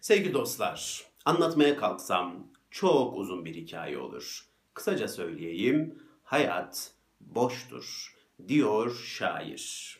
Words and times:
Sevgili 0.00 0.34
dostlar, 0.34 1.04
anlatmaya 1.24 1.76
kalksam 1.76 2.46
çok 2.70 3.16
uzun 3.16 3.44
bir 3.44 3.54
hikaye 3.54 3.98
olur. 3.98 4.44
Kısaca 4.74 5.08
söyleyeyim, 5.08 6.02
hayat 6.22 6.92
boştur 7.20 8.14
diyor 8.48 8.94
şair. 9.04 9.96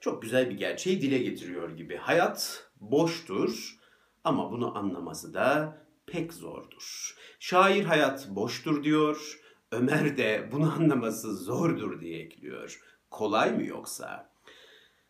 Çok 0.00 0.22
güzel 0.22 0.50
bir 0.50 0.54
gerçeği 0.54 1.02
dile 1.02 1.18
getiriyor 1.18 1.70
gibi. 1.70 1.96
Hayat 1.96 2.70
boştur 2.80 3.78
ama 4.24 4.52
bunu 4.52 4.78
anlaması 4.78 5.34
da 5.34 5.78
pek 6.06 6.32
zordur. 6.32 7.16
Şair 7.38 7.84
hayat 7.84 8.28
boştur 8.28 8.84
diyor, 8.84 9.40
Ömer 9.72 10.16
de 10.16 10.48
bunu 10.52 10.72
anlaması 10.72 11.36
zordur 11.36 12.00
diye 12.00 12.20
ekliyor. 12.20 12.80
Kolay 13.10 13.52
mı 13.52 13.64
yoksa? 13.64 14.33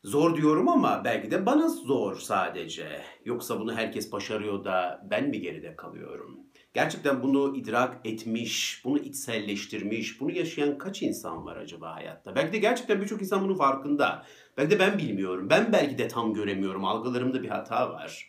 Zor 0.04 0.36
diyorum 0.36 0.68
ama 0.68 1.02
belki 1.04 1.30
de 1.30 1.46
bana 1.46 1.68
zor 1.68 2.16
sadece. 2.16 3.00
Yoksa 3.24 3.60
bunu 3.60 3.74
herkes 3.74 4.12
başarıyor 4.12 4.64
da 4.64 5.06
ben 5.10 5.28
mi 5.28 5.40
geride 5.40 5.76
kalıyorum? 5.76 6.40
Gerçekten 6.74 7.22
bunu 7.22 7.56
idrak 7.56 8.06
etmiş, 8.06 8.82
bunu 8.84 8.98
içselleştirmiş, 8.98 10.20
bunu 10.20 10.30
yaşayan 10.30 10.78
kaç 10.78 11.02
insan 11.02 11.46
var 11.46 11.56
acaba 11.56 11.94
hayatta? 11.94 12.36
Belki 12.36 12.52
de 12.52 12.58
gerçekten 12.58 13.00
birçok 13.00 13.22
insan 13.22 13.44
bunun 13.44 13.54
farkında. 13.54 14.26
Belki 14.58 14.70
de 14.70 14.78
ben 14.78 14.98
bilmiyorum. 14.98 15.50
Ben 15.50 15.72
belki 15.72 15.98
de 15.98 16.08
tam 16.08 16.34
göremiyorum. 16.34 16.84
Algılarımda 16.84 17.42
bir 17.42 17.48
hata 17.48 17.90
var. 17.90 18.28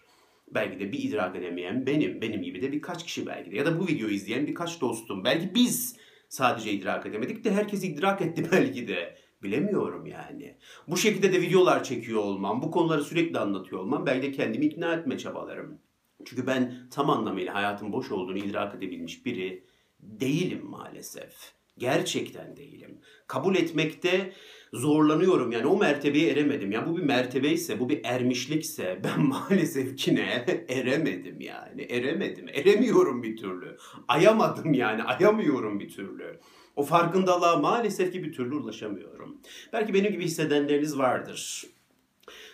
Belki 0.54 0.80
de 0.80 0.92
bir 0.92 1.00
idrak 1.00 1.36
edemeyen 1.36 1.86
benim. 1.86 2.22
Benim 2.22 2.42
gibi 2.42 2.62
de 2.62 2.72
birkaç 2.72 3.04
kişi 3.04 3.26
belki 3.26 3.52
de. 3.52 3.56
Ya 3.56 3.66
da 3.66 3.80
bu 3.80 3.88
videoyu 3.88 4.14
izleyen 4.14 4.48
birkaç 4.48 4.82
dostum. 4.82 5.24
Belki 5.24 5.56
biz 5.56 5.96
sadece 6.30 6.72
idrak 6.72 7.06
edemedik 7.06 7.44
de 7.44 7.54
herkes 7.54 7.84
idrak 7.84 8.22
etti 8.22 8.48
belki 8.52 8.88
de. 8.88 9.25
Bilemiyorum 9.44 10.06
yani. 10.06 10.58
Bu 10.88 10.98
şekilde 10.98 11.34
de 11.34 11.42
videolar 11.42 11.84
çekiyor 11.84 12.22
olmam, 12.22 12.62
bu 12.62 12.72
konuları 12.72 13.04
sürekli 13.04 13.40
anlatıyor 13.40 13.82
olmam 13.82 14.06
belki 14.06 14.28
de 14.28 14.32
kendimi 14.32 14.66
ikna 14.66 14.94
etme 14.94 15.18
çabalarım. 15.18 15.80
Çünkü 16.26 16.48
ben 16.48 16.88
tam 16.92 17.10
anlamıyla 17.10 17.54
hayatın 17.54 17.92
boş 17.92 18.12
olduğunu 18.12 18.38
idrak 18.38 18.76
edebilmiş 18.76 19.26
biri 19.26 19.64
değilim 20.00 20.66
maalesef. 20.66 21.54
Gerçekten 21.78 22.58
değilim. 22.58 22.98
Kabul 23.28 23.56
etmekte 23.56 24.34
zorlanıyorum. 24.74 25.52
Yani 25.52 25.66
o 25.66 25.78
mertebeye 25.78 26.32
eremedim. 26.32 26.72
Yani 26.72 26.90
bu 26.90 26.98
bir 26.98 27.04
mertebe 27.04 27.50
ise, 27.50 27.80
bu 27.80 27.90
bir 27.90 28.02
ermişlikse 28.04 29.02
ben 29.04 29.22
maalesef 29.22 29.98
ki 29.98 30.16
ne 30.16 30.46
eremedim 30.70 31.42
yani. 31.42 31.82
Eremedim. 31.82 32.48
Eremiyorum 32.54 33.24
bir 33.24 33.38
türlü. 33.38 33.78
Ayamadım 34.08 34.74
yani. 34.74 35.04
Ayamıyorum 35.04 35.80
bir 35.80 35.90
türlü. 35.90 36.40
O 36.76 36.84
farkındalığa 36.84 37.60
maalesef 37.60 38.12
ki 38.14 38.24
bir 38.24 38.34
türlü 38.34 38.56
ulaşamıyorum. 38.56 39.42
Belki 39.74 39.94
benim 39.94 40.12
gibi 40.12 40.24
hissedenleriniz 40.24 40.98
vardır. 40.98 41.66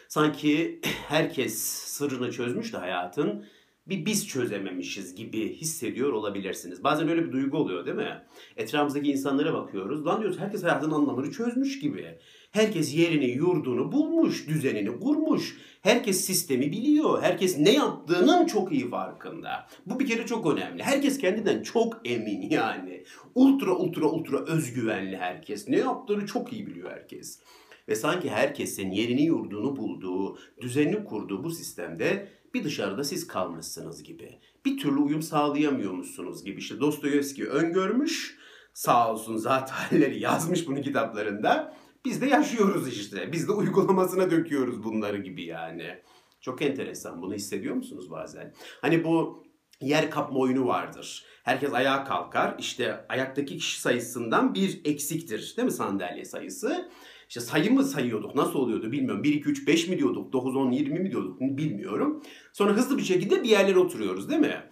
Sanki 0.07 0.79
herkes 1.07 1.57
sırrını 1.63 2.31
çözmüş 2.31 2.73
de 2.73 2.77
hayatın 2.77 3.45
bir 3.87 4.05
biz 4.05 4.27
çözememişiz 4.27 5.15
gibi 5.15 5.53
hissediyor 5.53 6.13
olabilirsiniz. 6.13 6.83
Bazen 6.83 7.09
öyle 7.09 7.25
bir 7.25 7.31
duygu 7.31 7.57
oluyor 7.57 7.85
değil 7.85 7.97
mi? 7.97 8.23
Etrafımızdaki 8.57 9.11
insanlara 9.11 9.53
bakıyoruz. 9.53 10.05
Lan 10.05 10.21
diyoruz 10.21 10.39
herkes 10.39 10.63
hayatın 10.63 10.91
anlamını 10.91 11.31
çözmüş 11.31 11.79
gibi. 11.79 12.19
Herkes 12.51 12.95
yerini, 12.95 13.25
yurdunu 13.25 13.91
bulmuş, 13.91 14.47
düzenini 14.47 14.99
kurmuş. 14.99 15.57
Herkes 15.81 16.25
sistemi 16.25 16.71
biliyor. 16.71 17.21
Herkes 17.21 17.59
ne 17.59 17.71
yaptığının 17.71 18.45
çok 18.45 18.71
iyi 18.71 18.89
farkında. 18.89 19.67
Bu 19.85 19.99
bir 19.99 20.07
kere 20.07 20.25
çok 20.25 20.53
önemli. 20.53 20.83
Herkes 20.83 21.17
kendinden 21.17 21.63
çok 21.63 22.01
emin 22.05 22.49
yani. 22.49 23.03
Ultra 23.35 23.75
ultra 23.75 24.05
ultra 24.05 24.45
özgüvenli 24.45 25.17
herkes. 25.17 25.67
Ne 25.67 25.77
yaptığını 25.77 26.25
çok 26.25 26.53
iyi 26.53 26.67
biliyor 26.67 26.91
herkes. 26.91 27.39
Ve 27.87 27.95
sanki 27.95 28.29
herkesin 28.29 28.91
yerini 28.91 29.21
yurdunu 29.21 29.77
bulduğu, 29.77 30.37
düzenini 30.61 31.03
kurduğu 31.03 31.43
bu 31.43 31.51
sistemde 31.51 32.27
bir 32.53 32.63
dışarıda 32.63 33.03
siz 33.03 33.27
kalmışsınız 33.27 34.03
gibi. 34.03 34.39
Bir 34.65 34.77
türlü 34.77 34.99
uyum 34.99 35.21
sağlayamıyormuşsunuz 35.21 36.43
gibi. 36.43 36.59
İşte 36.59 36.79
Dostoyevski 36.79 37.49
öngörmüş, 37.49 38.37
sağ 38.73 39.11
olsun 39.11 39.37
zaten 39.37 40.11
yazmış 40.19 40.67
bunu 40.67 40.81
kitaplarında. 40.81 41.75
Biz 42.05 42.21
de 42.21 42.25
yaşıyoruz 42.25 42.87
işte. 42.87 43.31
Biz 43.31 43.47
de 43.47 43.51
uygulamasına 43.51 44.31
döküyoruz 44.31 44.83
bunları 44.83 45.17
gibi 45.17 45.43
yani. 45.43 45.99
Çok 46.41 46.61
enteresan. 46.61 47.21
Bunu 47.21 47.33
hissediyor 47.33 47.75
musunuz 47.75 48.11
bazen? 48.11 48.53
Hani 48.81 49.03
bu 49.03 49.43
yer 49.81 50.11
kapma 50.11 50.39
oyunu 50.39 50.67
vardır. 50.67 51.25
Herkes 51.43 51.73
ayağa 51.73 52.03
kalkar. 52.03 52.55
İşte 52.59 53.05
ayaktaki 53.09 53.57
kişi 53.57 53.81
sayısından 53.81 54.53
bir 54.53 54.81
eksiktir. 54.85 55.53
Değil 55.57 55.65
mi 55.65 55.71
sandalye 55.71 56.25
sayısı? 56.25 56.89
İşte 57.29 57.41
sayı 57.41 57.73
mı 57.73 57.83
sayıyorduk? 57.83 58.35
Nasıl 58.35 58.59
oluyordu 58.59 58.91
bilmiyorum. 58.91 59.23
1, 59.23 59.33
2, 59.33 59.49
3, 59.49 59.67
5 59.67 59.87
mi 59.87 59.97
diyorduk? 59.97 60.33
9, 60.33 60.55
10, 60.55 60.71
20 60.71 60.99
mi 60.99 61.11
diyorduk? 61.11 61.41
Bilmiyorum. 61.41 62.23
Sonra 62.53 62.73
hızlı 62.73 62.97
bir 62.97 63.03
şekilde 63.03 63.43
bir 63.43 63.49
yerlere 63.49 63.79
oturuyoruz 63.79 64.29
değil 64.29 64.41
mi? 64.41 64.63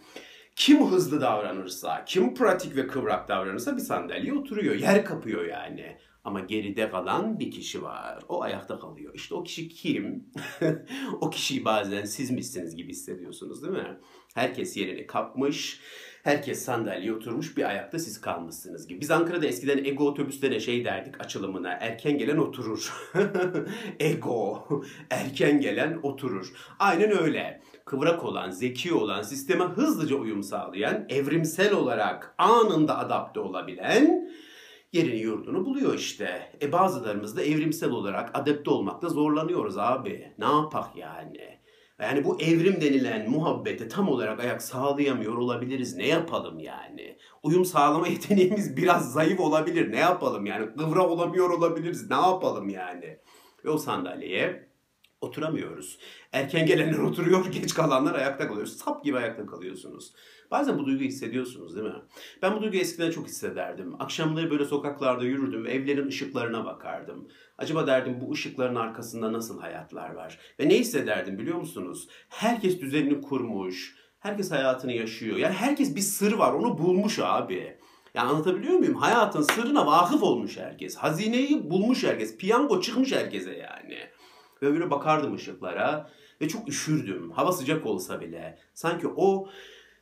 Kim 0.56 0.88
hızlı 0.88 1.22
davranırsa, 1.22 2.06
kim 2.06 2.36
pratik 2.36 2.76
ve 2.76 2.88
kıvrak 2.88 3.28
davranırsa 3.28 3.78
bir 3.78 3.82
sandalye 3.82 4.34
oturuyor. 4.34 4.76
Yer 4.76 5.06
kapıyor 5.06 5.46
yani. 5.46 5.98
Ama 6.24 6.40
geride 6.40 6.90
kalan 6.90 7.40
bir 7.40 7.52
kişi 7.52 7.84
var. 7.84 8.20
O 8.30 8.42
ayakta 8.42 8.80
kalıyor. 8.80 9.14
İşte 9.16 9.36
o 9.36 9.44
kişi 9.44 9.70
kim? 9.70 10.26
o 11.22 11.30
kişiyi 11.30 11.66
bazen 11.66 12.06
siz 12.06 12.32
misiniz 12.32 12.76
gibi 12.76 12.90
hissediyorsunuz 12.90 13.64
değil 13.64 13.74
mi? 13.74 13.98
Herkes 14.36 14.78
yerini 14.78 15.08
kapmış. 15.08 15.80
Herkes 16.24 16.66
sandalyeye 16.66 17.14
oturmuş 17.14 17.58
bir 17.58 17.70
ayakta 17.70 18.00
siz 18.00 18.22
kalmışsınız 18.22 18.88
gibi. 18.88 19.02
Biz 19.02 19.12
Ankara'da 19.12 19.46
eskiden 19.46 19.78
ego 19.78 20.08
otobüslerine 20.08 20.60
şey 20.60 20.86
derdik 20.86 21.22
açılımına. 21.22 21.72
Erken 21.72 22.18
gelen 22.18 22.38
oturur. 22.38 22.94
ego. 24.00 24.68
Erken 25.10 25.62
gelen 25.62 26.00
oturur. 26.04 26.54
Aynen 26.80 27.18
öyle. 27.18 27.62
Kıvrak 27.86 28.24
olan, 28.24 28.52
zeki 28.52 28.94
olan, 28.94 29.22
sisteme 29.22 29.64
hızlıca 29.64 30.16
uyum 30.16 30.44
sağlayan, 30.44 31.06
evrimsel 31.10 31.74
olarak 31.74 32.36
anında 32.38 32.98
adapte 32.98 33.40
olabilen 33.40 34.30
yerini 34.94 35.20
yurdunu 35.20 35.66
buluyor 35.66 35.94
işte. 35.94 36.52
E 36.62 36.72
bazılarımız 36.72 37.38
da 37.38 37.44
evrimsel 37.44 37.92
olarak 37.92 38.40
adapte 38.40 38.70
olmakta 38.70 39.10
zorlanıyoruz 39.10 39.78
abi. 39.78 40.34
Ne 40.38 40.46
yapak 40.46 40.96
yani? 40.96 41.60
Yani 42.02 42.26
bu 42.26 42.42
evrim 42.42 42.82
denilen 42.82 43.30
muhabbete 43.30 43.88
tam 43.88 44.10
olarak 44.10 44.40
ayak 44.40 44.62
sağlayamıyor 44.62 45.38
olabiliriz. 45.38 45.96
Ne 45.96 46.08
yapalım 46.08 46.60
yani? 46.60 47.18
Uyum 47.44 47.66
sağlama 47.66 48.08
yeteneğimiz 48.18 48.78
biraz 48.78 49.14
zayıf 49.14 49.40
olabilir. 49.40 49.92
Ne 49.92 50.00
yapalım 50.00 50.46
yani? 50.46 50.76
Kıvra 50.76 51.08
olamıyor 51.08 51.50
olabiliriz. 51.50 52.10
Ne 52.10 52.16
yapalım 52.16 52.70
yani? 52.70 53.18
Ve 53.66 53.70
o 53.70 53.78
sandalyeye 53.78 54.69
oturamıyoruz. 55.22 56.00
Erken 56.34 56.66
gelenler 56.66 56.98
oturuyor, 57.00 57.46
geç 57.46 57.74
kalanlar 57.74 58.16
ayakta 58.16 58.48
kalıyor. 58.48 58.68
Sap 58.68 59.04
gibi 59.04 59.18
ayakta 59.18 59.46
kalıyorsunuz. 59.46 60.14
Bazen 60.52 60.78
bu 60.80 60.86
duyguyu 60.86 61.10
hissediyorsunuz 61.10 61.76
değil 61.76 61.88
mi? 61.88 62.02
Ben 62.42 62.56
bu 62.56 62.62
duyguyu 62.62 62.82
eskiden 62.82 63.12
çok 63.12 63.28
hissederdim. 63.28 63.96
Akşamları 64.00 64.52
böyle 64.52 64.66
sokaklarda 64.66 65.24
yürürdüm 65.24 65.68
evlerin 65.68 66.08
ışıklarına 66.08 66.66
bakardım. 66.66 67.28
Acaba 67.58 67.88
derdim 67.88 68.22
bu 68.22 68.32
ışıkların 68.32 68.76
arkasında 68.76 69.34
nasıl 69.34 69.60
hayatlar 69.62 70.10
var? 70.10 70.40
Ve 70.60 70.70
ne 70.70 70.80
hissederdim 70.80 71.40
biliyor 71.40 71.58
musunuz? 71.58 72.08
Herkes 72.30 72.82
düzenini 72.82 73.22
kurmuş, 73.22 73.96
herkes 74.20 74.52
hayatını 74.52 74.94
yaşıyor. 74.94 75.38
Yani 75.38 75.54
herkes 75.54 75.96
bir 75.96 76.02
sır 76.02 76.34
var, 76.34 76.54
onu 76.54 76.78
bulmuş 76.78 77.20
abi. 77.20 77.78
Yani 78.14 78.30
anlatabiliyor 78.30 78.74
muyum? 78.74 78.96
Hayatın 78.96 79.42
sırrına 79.42 79.86
vakıf 79.86 80.24
olmuş 80.24 80.58
herkes. 80.58 80.96
Hazineyi 80.96 81.70
bulmuş 81.70 82.04
herkes. 82.04 82.38
Piyango 82.38 82.82
çıkmış 82.82 83.12
herkese 83.12 83.52
yani. 83.54 83.98
Ve 84.62 84.74
böyle 84.74 84.92
bakardım 84.92 85.36
ışıklara 85.36 86.10
ve 86.42 86.48
çok 86.48 86.70
üşürdüm. 86.70 87.32
Hava 87.32 87.52
sıcak 87.52 87.86
olsa 87.86 88.22
bile. 88.22 88.58
Sanki 88.74 89.08
o 89.08 89.50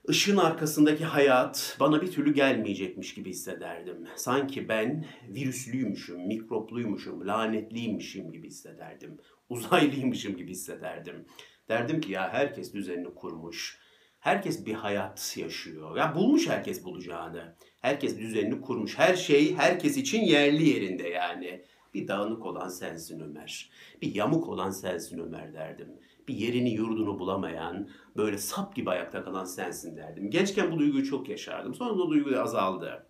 ışığın 0.09 0.37
arkasındaki 0.37 1.05
hayat 1.05 1.77
bana 1.79 2.01
bir 2.01 2.11
türlü 2.11 2.33
gelmeyecekmiş 2.33 3.13
gibi 3.13 3.29
hissederdim. 3.29 4.07
Sanki 4.15 4.69
ben 4.69 5.05
virüslüymüşüm, 5.29 6.27
mikropluymuşum, 6.27 7.27
lanetliymişim 7.27 8.31
gibi 8.31 8.47
hissederdim. 8.47 9.17
Uzaylıymışım 9.49 10.37
gibi 10.37 10.51
hissederdim. 10.51 11.25
Derdim 11.69 12.01
ki 12.01 12.11
ya 12.11 12.33
herkes 12.33 12.73
düzenini 12.73 13.15
kurmuş. 13.15 13.79
Herkes 14.19 14.65
bir 14.65 14.73
hayat 14.73 15.37
yaşıyor. 15.37 15.97
Ya 15.97 16.15
bulmuş 16.15 16.47
herkes 16.47 16.83
bulacağını. 16.83 17.55
Herkes 17.81 18.19
düzenini 18.19 18.61
kurmuş. 18.61 18.97
Her 18.97 19.15
şey 19.15 19.55
herkes 19.55 19.97
için 19.97 20.21
yerli 20.21 20.69
yerinde 20.69 21.07
yani. 21.09 21.63
Bir 21.93 22.07
dağınık 22.07 22.45
olan 22.45 22.67
sensin 22.67 23.19
Ömer. 23.19 23.69
Bir 24.01 24.15
yamuk 24.15 24.47
olan 24.47 24.69
sensin 24.69 25.19
Ömer 25.19 25.53
derdim. 25.53 25.87
Bir 26.27 26.33
yerini 26.33 26.73
yurdunu 26.73 27.19
bulamayan, 27.19 27.89
böyle 28.17 28.37
sap 28.37 28.75
gibi 28.75 28.89
ayakta 28.89 29.23
kalan 29.23 29.45
sensin 29.45 29.97
derdim. 29.97 30.29
Gençken 30.29 30.71
bu 30.71 30.79
duyguyu 30.79 31.05
çok 31.05 31.29
yaşardım. 31.29 31.75
Sonra 31.75 31.91
o 31.91 32.09
duygu 32.09 32.31
da 32.31 32.43
azaldı. 32.43 33.07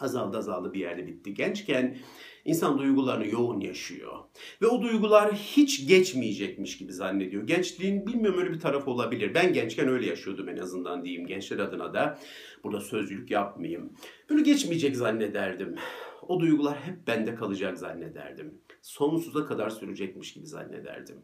Azaldı 0.00 0.38
azaldı 0.38 0.72
bir 0.72 0.80
yerde 0.80 1.06
bitti. 1.06 1.34
Gençken 1.34 1.98
insan 2.44 2.78
duygularını 2.78 3.26
yoğun 3.26 3.60
yaşıyor. 3.60 4.12
Ve 4.62 4.66
o 4.66 4.82
duygular 4.82 5.34
hiç 5.34 5.88
geçmeyecekmiş 5.88 6.78
gibi 6.78 6.92
zannediyor. 6.92 7.46
Gençliğin 7.46 8.06
bilmiyorum 8.06 8.40
öyle 8.40 8.52
bir 8.52 8.60
tarafı 8.60 8.90
olabilir. 8.90 9.34
Ben 9.34 9.52
gençken 9.52 9.88
öyle 9.88 10.06
yaşıyordum 10.06 10.48
en 10.48 10.56
azından 10.56 11.04
diyeyim. 11.04 11.26
Gençler 11.26 11.58
adına 11.58 11.94
da 11.94 12.18
burada 12.64 12.80
sözcülük 12.80 13.30
yapmayayım. 13.30 13.92
Böyle 14.30 14.42
geçmeyecek 14.42 14.96
zannederdim. 14.96 15.76
O 16.22 16.40
duygular 16.40 16.78
hep 16.78 17.06
bende 17.06 17.34
kalacak 17.34 17.78
zannederdim. 17.78 18.54
Sonsuza 18.82 19.46
kadar 19.46 19.70
sürecekmiş 19.70 20.32
gibi 20.32 20.46
zannederdim. 20.46 21.16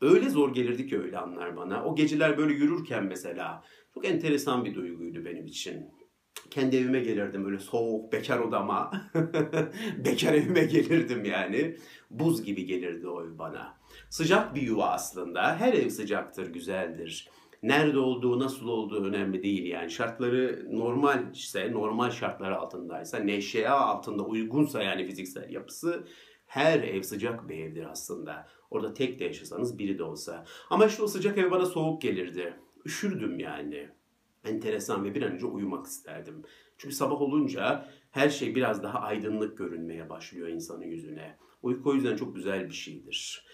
Öyle 0.00 0.30
zor 0.30 0.54
gelirdi 0.54 0.86
ki 0.86 0.98
öyle 0.98 1.18
anlar 1.18 1.56
bana. 1.56 1.84
O 1.84 1.96
geceler 1.96 2.38
böyle 2.38 2.52
yürürken 2.52 3.04
mesela 3.04 3.64
çok 3.94 4.04
enteresan 4.04 4.64
bir 4.64 4.74
duyguydu 4.74 5.24
benim 5.24 5.46
için. 5.46 5.90
Kendi 6.50 6.76
evime 6.76 7.00
gelirdim 7.00 7.46
öyle 7.46 7.58
soğuk 7.58 8.12
bekar 8.12 8.38
odama. 8.38 8.90
bekar 10.04 10.34
evime 10.34 10.64
gelirdim 10.64 11.24
yani. 11.24 11.76
Buz 12.10 12.42
gibi 12.42 12.64
gelirdi 12.66 13.08
o 13.08 13.26
ev 13.26 13.38
bana. 13.38 13.78
Sıcak 14.10 14.54
bir 14.54 14.62
yuva 14.62 14.86
aslında. 14.86 15.56
Her 15.56 15.72
ev 15.72 15.88
sıcaktır, 15.88 16.52
güzeldir. 16.52 17.28
Nerede 17.62 17.98
olduğu, 17.98 18.38
nasıl 18.38 18.68
olduğu 18.68 19.04
önemli 19.04 19.42
değil 19.42 19.66
yani. 19.66 19.90
Şartları 19.90 20.66
normal 20.70 21.32
ise, 21.32 21.72
normal 21.72 22.10
şartlar 22.10 22.52
altındaysa, 22.52 23.18
neşeye 23.18 23.68
altında 23.68 24.22
uygunsa 24.22 24.82
yani 24.82 25.06
fiziksel 25.06 25.50
yapısı 25.50 26.06
her 26.46 26.82
ev 26.82 27.02
sıcak 27.02 27.48
bir 27.48 27.58
evdir 27.58 27.84
aslında. 27.90 28.48
Orada 28.70 28.94
tek 28.94 29.18
de 29.18 29.24
yaşasanız 29.24 29.78
biri 29.78 29.98
de 29.98 30.02
olsa. 30.02 30.44
Ama 30.70 30.86
işte 30.86 31.02
o 31.02 31.06
sıcak 31.06 31.38
ev 31.38 31.50
bana 31.50 31.66
soğuk 31.66 32.02
gelirdi. 32.02 32.54
Üşürdüm 32.84 33.38
yani. 33.38 33.88
Enteresan 34.44 35.04
ve 35.04 35.14
bir 35.14 35.22
an 35.22 35.32
önce 35.32 35.46
uyumak 35.46 35.86
isterdim. 35.86 36.42
Çünkü 36.78 36.94
sabah 36.94 37.20
olunca 37.20 37.88
her 38.10 38.28
şey 38.28 38.54
biraz 38.54 38.82
daha 38.82 39.00
aydınlık 39.00 39.58
görünmeye 39.58 40.10
başlıyor 40.10 40.48
insanın 40.48 40.84
yüzüne. 40.84 41.36
Uyku 41.62 41.90
o 41.90 41.94
yüzden 41.94 42.16
çok 42.16 42.36
güzel 42.36 42.68
bir 42.68 42.74
şeydir. 42.74 43.46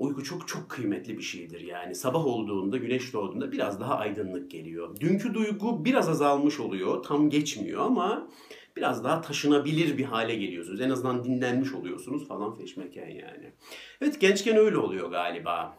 Uyku 0.00 0.24
çok 0.24 0.48
çok 0.48 0.68
kıymetli 0.68 1.18
bir 1.18 1.22
şeydir 1.22 1.60
yani. 1.60 1.94
Sabah 1.94 2.26
olduğunda, 2.26 2.76
güneş 2.76 3.12
doğduğunda 3.12 3.52
biraz 3.52 3.80
daha 3.80 3.94
aydınlık 3.94 4.50
geliyor. 4.50 4.96
Dünkü 5.00 5.34
duygu 5.34 5.84
biraz 5.84 6.08
azalmış 6.08 6.60
oluyor, 6.60 7.02
tam 7.02 7.30
geçmiyor 7.30 7.80
ama 7.80 8.28
biraz 8.76 9.04
daha 9.04 9.20
taşınabilir 9.20 9.98
bir 9.98 10.04
hale 10.04 10.34
geliyorsunuz. 10.34 10.80
En 10.80 10.90
azından 10.90 11.24
dinlenmiş 11.24 11.72
oluyorsunuz 11.72 12.28
falan 12.28 12.56
feşmeken 12.56 13.08
yani. 13.08 13.52
Evet 14.00 14.20
gençken 14.20 14.56
öyle 14.56 14.76
oluyor 14.76 15.10
galiba. 15.10 15.78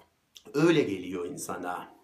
Öyle 0.54 0.82
geliyor 0.82 1.26
insana. 1.26 1.96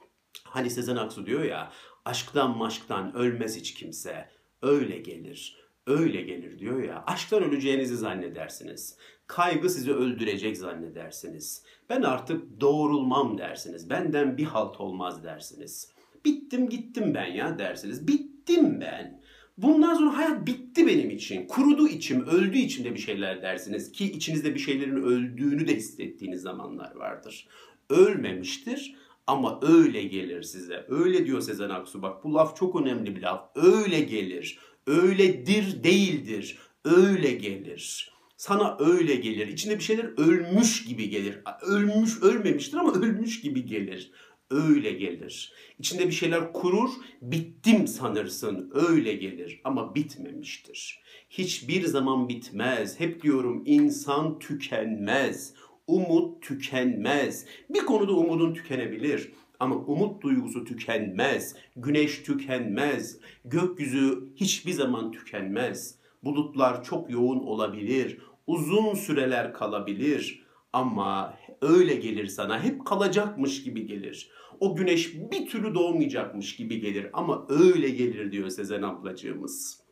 Hani 0.43 0.69
Sezen 0.69 0.95
Aksu 0.95 1.25
diyor 1.25 1.43
ya, 1.43 1.71
aşktan 2.05 2.57
maşktan 2.57 3.15
ölmez 3.15 3.57
hiç 3.57 3.73
kimse. 3.73 4.29
Öyle 4.61 4.97
gelir, 4.97 5.66
öyle 5.87 6.21
gelir 6.21 6.59
diyor 6.59 6.83
ya. 6.83 7.03
Aşktan 7.07 7.43
öleceğinizi 7.43 7.97
zannedersiniz. 7.97 8.97
Kaygı 9.27 9.69
sizi 9.69 9.93
öldürecek 9.93 10.57
zannedersiniz. 10.57 11.63
Ben 11.89 12.01
artık 12.01 12.61
doğrulmam 12.61 13.37
dersiniz. 13.37 13.89
Benden 13.89 14.37
bir 14.37 14.43
halt 14.43 14.81
olmaz 14.81 15.23
dersiniz. 15.23 15.91
Bittim 16.25 16.69
gittim 16.69 17.13
ben 17.13 17.25
ya 17.25 17.59
dersiniz. 17.59 18.07
Bittim 18.07 18.81
ben. 18.81 19.21
Bundan 19.57 19.93
sonra 19.95 20.17
hayat 20.17 20.47
bitti 20.47 20.87
benim 20.87 21.09
için. 21.09 21.47
Kurudu 21.47 21.87
içim, 21.87 22.25
öldü 22.25 22.57
içimde 22.57 22.93
bir 22.93 22.99
şeyler 22.99 23.41
dersiniz. 23.41 23.91
Ki 23.91 24.11
içinizde 24.11 24.53
bir 24.53 24.59
şeylerin 24.59 24.95
öldüğünü 24.95 25.67
de 25.67 25.75
hissettiğiniz 25.75 26.41
zamanlar 26.41 26.95
vardır. 26.95 27.47
Ölmemiştir 27.89 28.95
ama 29.27 29.59
öyle 29.61 30.03
gelir 30.03 30.43
size. 30.43 30.85
Öyle 30.89 31.25
diyor 31.25 31.41
Sezen 31.41 31.69
Aksu. 31.69 32.01
Bak 32.01 32.23
bu 32.23 32.33
laf 32.33 32.57
çok 32.57 32.81
önemli 32.81 33.15
bir 33.15 33.21
laf. 33.21 33.49
Öyle 33.55 33.99
gelir. 33.99 34.59
Öyledir 34.87 35.83
değildir. 35.83 36.57
Öyle 36.85 37.31
gelir. 37.31 38.11
Sana 38.37 38.77
öyle 38.79 39.15
gelir. 39.15 39.47
İçinde 39.47 39.75
bir 39.75 39.83
şeyler 39.83 40.05
ölmüş 40.17 40.85
gibi 40.85 41.09
gelir. 41.09 41.39
Ölmüş, 41.61 42.21
ölmemiştir 42.21 42.77
ama 42.77 42.93
ölmüş 42.93 43.41
gibi 43.41 43.65
gelir. 43.65 44.11
Öyle 44.51 44.91
gelir. 44.91 45.53
İçinde 45.79 46.07
bir 46.07 46.11
şeyler 46.11 46.53
kurur, 46.53 46.89
bittim 47.21 47.87
sanırsın. 47.87 48.71
Öyle 48.73 49.13
gelir 49.13 49.61
ama 49.63 49.95
bitmemiştir. 49.95 50.99
Hiçbir 51.29 51.85
zaman 51.85 52.29
bitmez. 52.29 52.99
Hep 52.99 53.23
diyorum 53.23 53.63
insan 53.65 54.39
tükenmez. 54.39 55.53
Umut 55.87 56.43
tükenmez. 56.43 57.45
Bir 57.69 57.79
konuda 57.79 58.13
umudun 58.13 58.53
tükenebilir. 58.53 59.31
Ama 59.59 59.75
umut 59.75 60.23
duygusu 60.23 60.65
tükenmez. 60.65 61.55
Güneş 61.75 62.23
tükenmez. 62.23 63.19
Gökyüzü 63.45 64.33
hiçbir 64.35 64.71
zaman 64.71 65.11
tükenmez. 65.11 65.99
Bulutlar 66.23 66.83
çok 66.83 67.09
yoğun 67.11 67.39
olabilir. 67.39 68.17
Uzun 68.47 68.93
süreler 68.93 69.53
kalabilir. 69.53 70.45
Ama 70.73 71.37
öyle 71.61 71.95
gelir 71.95 72.27
sana. 72.27 72.63
Hep 72.63 72.85
kalacakmış 72.85 73.63
gibi 73.63 73.85
gelir. 73.85 74.31
O 74.59 74.75
güneş 74.75 75.15
bir 75.15 75.47
türlü 75.47 75.75
doğmayacakmış 75.75 76.55
gibi 76.55 76.79
gelir. 76.79 77.09
Ama 77.13 77.45
öyle 77.49 77.89
gelir 77.89 78.31
diyor 78.31 78.49
Sezen 78.49 78.81
ablacığımız. 78.81 79.83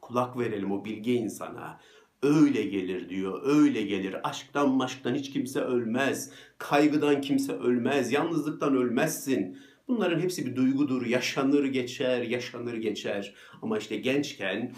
Kulak 0.00 0.38
verelim 0.38 0.72
o 0.72 0.84
bilge 0.84 1.14
insana. 1.14 1.80
Öyle 2.22 2.62
gelir 2.62 3.08
diyor, 3.08 3.40
öyle 3.44 3.82
gelir. 3.82 4.28
Aşktan 4.28 4.70
maşktan 4.70 5.14
hiç 5.14 5.32
kimse 5.32 5.60
ölmez. 5.60 6.32
Kaygıdan 6.58 7.20
kimse 7.20 7.52
ölmez. 7.52 8.12
Yalnızlıktan 8.12 8.76
ölmezsin. 8.76 9.58
Bunların 9.88 10.20
hepsi 10.20 10.46
bir 10.46 10.56
duygudur. 10.56 11.06
Yaşanır 11.06 11.64
geçer, 11.64 12.22
yaşanır 12.22 12.74
geçer. 12.74 13.34
Ama 13.62 13.78
işte 13.78 13.96
gençken 13.96 14.74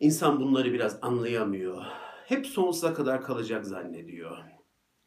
insan 0.00 0.40
bunları 0.40 0.72
biraz 0.72 0.98
anlayamıyor. 1.02 1.84
Hep 2.26 2.46
sonsuza 2.46 2.94
kadar 2.94 3.22
kalacak 3.22 3.66
zannediyor. 3.66 4.38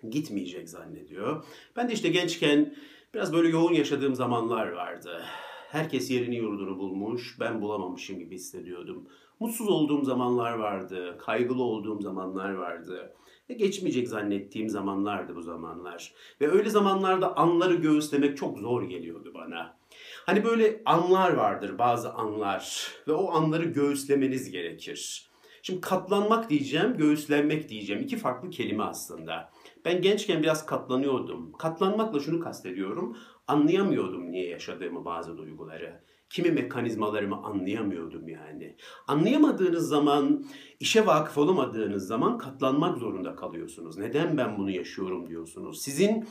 Gitmeyecek 0.10 0.70
zannediyor. 0.70 1.44
Ben 1.76 1.90
de 1.90 1.94
işte 1.94 2.10
gençken 2.10 2.76
biraz 3.14 3.34
böyle 3.34 3.50
yoğun 3.50 3.74
yaşadığım 3.74 4.16
zamanlar 4.16 4.68
vardı. 4.68 5.24
Herkes 5.70 6.12
yerini 6.12 6.36
yurdunu 6.36 6.78
bulmuş, 6.78 7.38
ben 7.40 7.62
bulamamışım 7.62 8.20
gibi 8.20 8.36
hissediyordum. 8.36 9.08
Mutsuz 9.40 9.70
olduğum 9.70 10.04
zamanlar 10.04 10.54
vardı, 10.54 11.18
kaygılı 11.20 11.64
olduğum 11.64 12.02
zamanlar 12.02 12.54
vardı. 12.54 13.14
Ve 13.50 13.54
geçmeyecek 13.54 14.08
zannettiğim 14.08 14.70
zamanlardı 14.70 15.36
bu 15.36 15.42
zamanlar. 15.42 16.14
Ve 16.42 16.52
öyle 16.52 16.70
zamanlarda 16.70 17.38
anları 17.38 17.76
göğüslemek 17.76 18.38
çok 18.38 18.60
zor 18.60 18.84
geliyordu 18.84 19.32
bana. 19.34 19.78
Hani 20.26 20.46
böyle 20.46 20.82
anlar 20.86 21.34
vardır, 21.34 21.78
bazı 21.78 22.14
anlar 22.14 22.92
ve 23.08 23.14
o 23.14 23.32
anları 23.32 23.66
göğüslemeniz 23.66 24.52
gerekir. 24.52 25.30
Şimdi 25.62 25.82
katlanmak 25.82 26.50
diyeceğim, 26.50 26.98
göğüslenmek 26.98 27.70
diyeceğim. 27.70 28.02
İki 28.02 28.18
farklı 28.18 28.50
kelime 28.50 28.84
aslında. 28.84 29.52
Ben 29.86 30.02
gençken 30.02 30.44
biraz 30.44 30.66
katlanıyordum. 30.66 31.52
Katlanmakla 31.52 32.20
şunu 32.20 32.40
kastediyorum. 32.40 33.18
Anlayamıyordum 33.48 34.32
niye 34.32 34.50
yaşadığımı 34.50 35.06
bazı 35.06 35.38
duyguları 35.38 36.04
kimi 36.34 36.52
mekanizmalarımı 36.52 37.36
anlayamıyordum 37.36 38.28
yani. 38.28 38.76
Anlayamadığınız 39.08 39.88
zaman, 39.88 40.46
işe 40.80 41.06
vakıf 41.06 41.38
olamadığınız 41.38 42.08
zaman 42.08 42.38
katlanmak 42.38 42.98
zorunda 42.98 43.36
kalıyorsunuz. 43.36 43.98
Neden 43.98 44.38
ben 44.38 44.58
bunu 44.58 44.72
yaşıyorum 44.72 45.30
diyorsunuz. 45.30 45.82
Sizin 45.82 46.28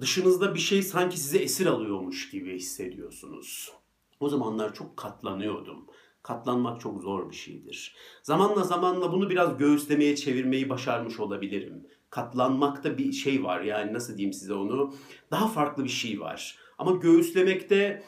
dışınızda 0.00 0.54
bir 0.54 0.60
şey 0.60 0.82
sanki 0.82 1.20
size 1.20 1.38
esir 1.38 1.66
alıyormuş 1.66 2.30
gibi 2.30 2.56
hissediyorsunuz. 2.56 3.72
O 4.20 4.28
zamanlar 4.28 4.74
çok 4.74 4.96
katlanıyordum. 4.96 5.86
Katlanmak 6.22 6.80
çok 6.80 7.02
zor 7.02 7.30
bir 7.30 7.36
şeydir. 7.36 7.96
Zamanla 8.22 8.62
zamanla 8.62 9.12
bunu 9.12 9.30
biraz 9.30 9.58
göğüslemeye 9.58 10.16
çevirmeyi 10.16 10.68
başarmış 10.70 11.20
olabilirim. 11.20 11.86
Katlanmakta 12.10 12.98
bir 12.98 13.12
şey 13.12 13.44
var 13.44 13.60
yani 13.60 13.92
nasıl 13.92 14.16
diyeyim 14.16 14.32
size 14.32 14.54
onu 14.54 14.94
daha 15.30 15.48
farklı 15.48 15.84
bir 15.84 15.88
şey 15.88 16.20
var. 16.20 16.58
Ama 16.78 16.92
göğüslemekte 16.92 18.04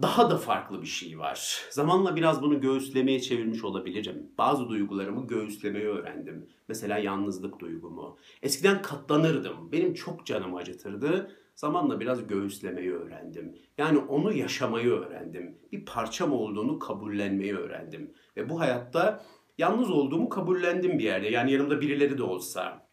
daha 0.00 0.30
da 0.30 0.36
farklı 0.36 0.82
bir 0.82 0.86
şey 0.86 1.18
var. 1.18 1.60
Zamanla 1.70 2.16
biraz 2.16 2.42
bunu 2.42 2.60
göğüslemeye 2.60 3.20
çevirmiş 3.20 3.64
olabilirim. 3.64 4.32
Bazı 4.38 4.68
duygularımı 4.68 5.26
göğüslemeyi 5.26 5.86
öğrendim. 5.86 6.48
Mesela 6.68 6.98
yalnızlık 6.98 7.58
duygumu. 7.58 8.18
Eskiden 8.42 8.82
katlanırdım. 8.82 9.72
Benim 9.72 9.94
çok 9.94 10.26
canımı 10.26 10.56
acıtırdı. 10.56 11.36
Zamanla 11.54 12.00
biraz 12.00 12.26
göğüslemeyi 12.26 12.92
öğrendim. 12.92 13.58
Yani 13.78 13.98
onu 13.98 14.32
yaşamayı 14.32 14.90
öğrendim. 14.90 15.58
Bir 15.72 15.84
parçam 15.84 16.32
olduğunu 16.32 16.78
kabullenmeyi 16.78 17.56
öğrendim. 17.56 18.14
Ve 18.36 18.48
bu 18.48 18.60
hayatta 18.60 19.24
yalnız 19.58 19.90
olduğumu 19.90 20.28
kabullendim 20.28 20.98
bir 20.98 21.04
yerde. 21.04 21.28
Yani 21.28 21.52
yanımda 21.52 21.80
birileri 21.80 22.18
de 22.18 22.22
olsa, 22.22 22.86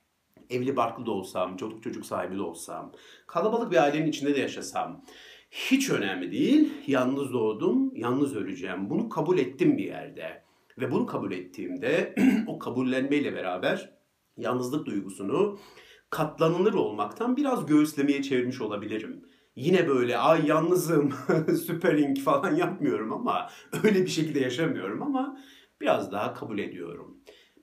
evli 0.49 0.75
barklı 0.75 1.05
da 1.05 1.11
olsam, 1.11 1.57
çocuk 1.57 1.83
çocuk 1.83 2.05
sahibi 2.05 2.37
de 2.37 2.41
olsam, 2.41 2.91
kalabalık 3.27 3.71
bir 3.71 3.83
ailenin 3.83 4.07
içinde 4.07 4.35
de 4.35 4.39
yaşasam, 4.39 5.05
hiç 5.51 5.89
önemli 5.89 6.31
değil. 6.31 6.73
Yalnız 6.87 7.33
doğdum, 7.33 7.95
yalnız 7.95 8.35
öleceğim. 8.35 8.89
Bunu 8.89 9.09
kabul 9.09 9.37
ettim 9.37 9.77
bir 9.77 9.85
yerde. 9.85 10.43
Ve 10.79 10.91
bunu 10.91 11.05
kabul 11.05 11.31
ettiğimde 11.31 12.15
o 12.47 12.59
kabullenmeyle 12.59 13.33
beraber 13.33 13.99
yalnızlık 14.37 14.85
duygusunu 14.85 15.59
katlanılır 16.09 16.73
olmaktan 16.73 17.37
biraz 17.37 17.65
göğüslemeye 17.65 18.23
çevirmiş 18.23 18.61
olabilirim. 18.61 19.25
Yine 19.55 19.87
böyle 19.87 20.17
ay 20.17 20.47
yalnızım, 20.47 21.13
süpering 21.65 22.19
falan 22.19 22.55
yapmıyorum 22.55 23.13
ama 23.13 23.49
öyle 23.83 24.01
bir 24.01 24.09
şekilde 24.09 24.39
yaşamıyorum 24.39 25.01
ama 25.01 25.39
biraz 25.81 26.11
daha 26.11 26.33
kabul 26.33 26.59
ediyorum. 26.59 27.17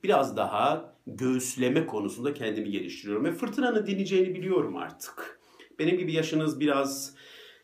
Biraz 0.05 0.37
daha 0.37 0.95
göğüsleme 1.07 1.87
konusunda 1.87 2.35
kendimi 2.35 2.71
geliştiriyorum 2.71 3.25
ve 3.25 3.33
fırtınanın 3.33 3.87
dineceğini 3.87 4.35
biliyorum 4.35 4.77
artık. 4.77 5.41
Benim 5.79 5.99
gibi 5.99 6.13
yaşınız 6.13 6.61
biraz 6.61 7.15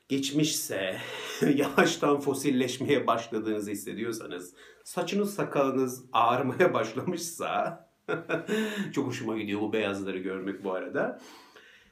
geçmişse, 0.08 0.96
yavaştan 1.54 2.20
fosilleşmeye 2.20 3.06
başladığınızı 3.06 3.70
hissediyorsanız, 3.70 4.54
saçınız 4.84 5.34
sakalınız 5.34 6.04
ağrımaya 6.12 6.74
başlamışsa, 6.74 7.88
çok 8.92 9.06
hoşuma 9.06 9.38
gidiyor 9.38 9.60
bu 9.60 9.72
beyazları 9.72 10.18
görmek 10.18 10.64
bu 10.64 10.72
arada. 10.72 11.20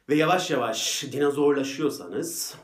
ve 0.08 0.14
yavaş 0.14 0.50
yavaş 0.50 1.04
dinozorlaşıyorsanız 1.12 2.56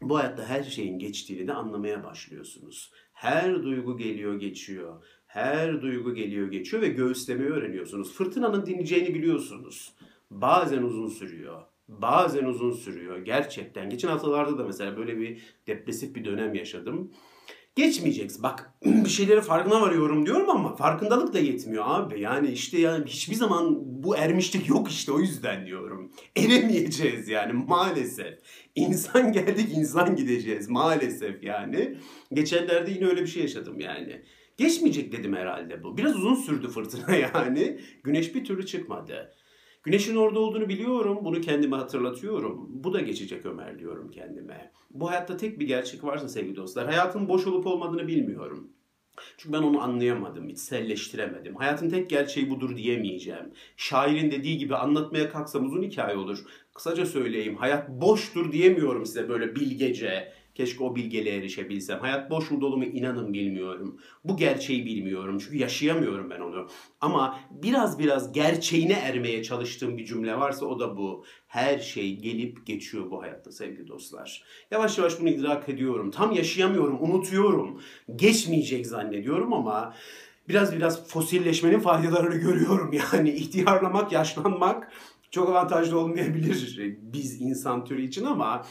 bu 0.00 0.18
hayatta 0.18 0.48
her 0.48 0.62
şeyin 0.62 0.98
geçtiğini 0.98 1.48
de 1.48 1.52
anlamaya 1.52 2.04
başlıyorsunuz. 2.04 2.92
Her 3.12 3.62
duygu 3.62 3.96
geliyor 3.96 4.34
geçiyor. 4.34 5.04
Her 5.26 5.82
duygu 5.82 6.14
geliyor 6.14 6.50
geçiyor 6.50 6.82
ve 6.82 6.88
göğüslemeyi 6.88 7.50
öğreniyorsunuz. 7.50 8.12
Fırtınanın 8.12 8.66
dinleyeceğini 8.66 9.14
biliyorsunuz. 9.14 9.94
Bazen 10.30 10.82
uzun 10.82 11.08
sürüyor. 11.08 11.62
Bazen 11.88 12.44
uzun 12.44 12.72
sürüyor 12.72 13.18
gerçekten. 13.18 13.90
Geçen 13.90 14.08
haftalarda 14.08 14.58
da 14.58 14.64
mesela 14.64 14.96
böyle 14.96 15.18
bir 15.18 15.42
depresif 15.66 16.14
bir 16.14 16.24
dönem 16.24 16.54
yaşadım. 16.54 17.12
Geçmeyeceksin. 17.76 18.42
Bak 18.42 18.72
bir 18.84 19.08
şeyleri 19.08 19.40
farkına 19.40 19.80
varıyorum 19.80 20.26
diyorum 20.26 20.50
ama 20.50 20.76
farkındalık 20.76 21.34
da 21.34 21.38
yetmiyor 21.38 21.84
abi. 21.86 22.20
Yani 22.20 22.48
işte 22.48 22.80
yani 22.80 23.04
hiçbir 23.06 23.34
zaman 23.34 23.76
bu 24.02 24.16
ermişlik 24.16 24.68
yok 24.68 24.90
işte 24.90 25.12
o 25.12 25.20
yüzden 25.20 25.66
diyorum. 25.66 26.12
Eremeyeceğiz 26.36 27.28
yani 27.28 27.52
maalesef. 27.52 28.38
İnsan 28.74 29.32
geldik 29.32 29.68
insan 29.74 30.16
gideceğiz 30.16 30.68
maalesef 30.68 31.42
yani. 31.42 31.98
Geçenlerde 32.32 32.90
yine 32.90 33.06
öyle 33.06 33.22
bir 33.22 33.26
şey 33.26 33.42
yaşadım 33.42 33.80
yani. 33.80 34.22
Geçmeyecek 34.56 35.12
dedim 35.12 35.36
herhalde 35.36 35.82
bu. 35.82 35.98
Biraz 35.98 36.16
uzun 36.16 36.34
sürdü 36.34 36.68
fırtına 36.68 37.16
yani. 37.34 37.80
Güneş 38.04 38.34
bir 38.34 38.44
türlü 38.44 38.66
çıkmadı. 38.66 39.32
Güneşin 39.86 40.16
orada 40.16 40.40
olduğunu 40.40 40.68
biliyorum. 40.68 41.18
Bunu 41.22 41.40
kendime 41.40 41.76
hatırlatıyorum. 41.76 42.66
Bu 42.70 42.92
da 42.92 43.00
geçecek 43.00 43.46
Ömer 43.46 43.78
diyorum 43.78 44.10
kendime. 44.10 44.72
Bu 44.90 45.10
hayatta 45.10 45.36
tek 45.36 45.60
bir 45.60 45.66
gerçek 45.66 46.04
varsa 46.04 46.28
sevgili 46.28 46.56
dostlar. 46.56 46.86
Hayatın 46.86 47.28
boş 47.28 47.46
olup 47.46 47.66
olmadığını 47.66 48.08
bilmiyorum. 48.08 48.70
Çünkü 49.36 49.58
ben 49.58 49.62
onu 49.62 49.82
anlayamadım, 49.82 50.48
içselleştiremedim. 50.48 51.56
Hayatın 51.56 51.90
tek 51.90 52.10
gerçeği 52.10 52.50
budur 52.50 52.76
diyemeyeceğim. 52.76 53.52
Şairin 53.76 54.30
dediği 54.30 54.58
gibi 54.58 54.76
anlatmaya 54.76 55.28
kalksam 55.28 55.66
uzun 55.66 55.82
hikaye 55.82 56.16
olur. 56.16 56.38
Kısaca 56.74 57.06
söyleyeyim, 57.06 57.56
hayat 57.56 57.88
boştur 57.88 58.52
diyemiyorum 58.52 59.06
size 59.06 59.28
böyle 59.28 59.56
bilgece. 59.56 60.32
Keşke 60.56 60.84
o 60.84 60.96
bilgeliğe 60.96 61.36
erişebilsem. 61.36 62.00
Hayat 62.00 62.30
boş 62.30 62.50
mu 62.50 62.60
dolu 62.60 62.76
mu 62.76 62.84
inanın 62.84 63.32
bilmiyorum. 63.32 64.00
Bu 64.24 64.36
gerçeği 64.36 64.86
bilmiyorum 64.86 65.38
çünkü 65.38 65.56
yaşayamıyorum 65.56 66.30
ben 66.30 66.40
onu. 66.40 66.68
Ama 67.00 67.40
biraz 67.50 67.98
biraz 67.98 68.32
gerçeğine 68.32 68.92
ermeye 68.92 69.42
çalıştığım 69.42 69.98
bir 69.98 70.04
cümle 70.04 70.38
varsa 70.38 70.66
o 70.66 70.80
da 70.80 70.96
bu. 70.96 71.24
Her 71.46 71.78
şey 71.78 72.16
gelip 72.16 72.66
geçiyor 72.66 73.10
bu 73.10 73.22
hayatta 73.22 73.52
sevgili 73.52 73.88
dostlar. 73.88 74.44
Yavaş 74.70 74.98
yavaş 74.98 75.20
bunu 75.20 75.28
idrak 75.28 75.68
ediyorum. 75.68 76.10
Tam 76.10 76.32
yaşayamıyorum, 76.32 76.98
unutuyorum. 77.02 77.80
Geçmeyecek 78.16 78.86
zannediyorum 78.86 79.52
ama 79.52 79.94
biraz 80.48 80.76
biraz 80.76 81.08
fosilleşmenin 81.08 81.80
faydalarını 81.80 82.36
görüyorum. 82.36 82.90
Yani 83.12 83.30
ihtiyarlamak, 83.30 84.12
yaşlanmak 84.12 84.92
çok 85.30 85.48
avantajlı 85.48 85.98
olmayabilir 85.98 86.76
biz 87.02 87.40
insan 87.40 87.84
türü 87.84 88.02
için 88.02 88.24
ama 88.24 88.64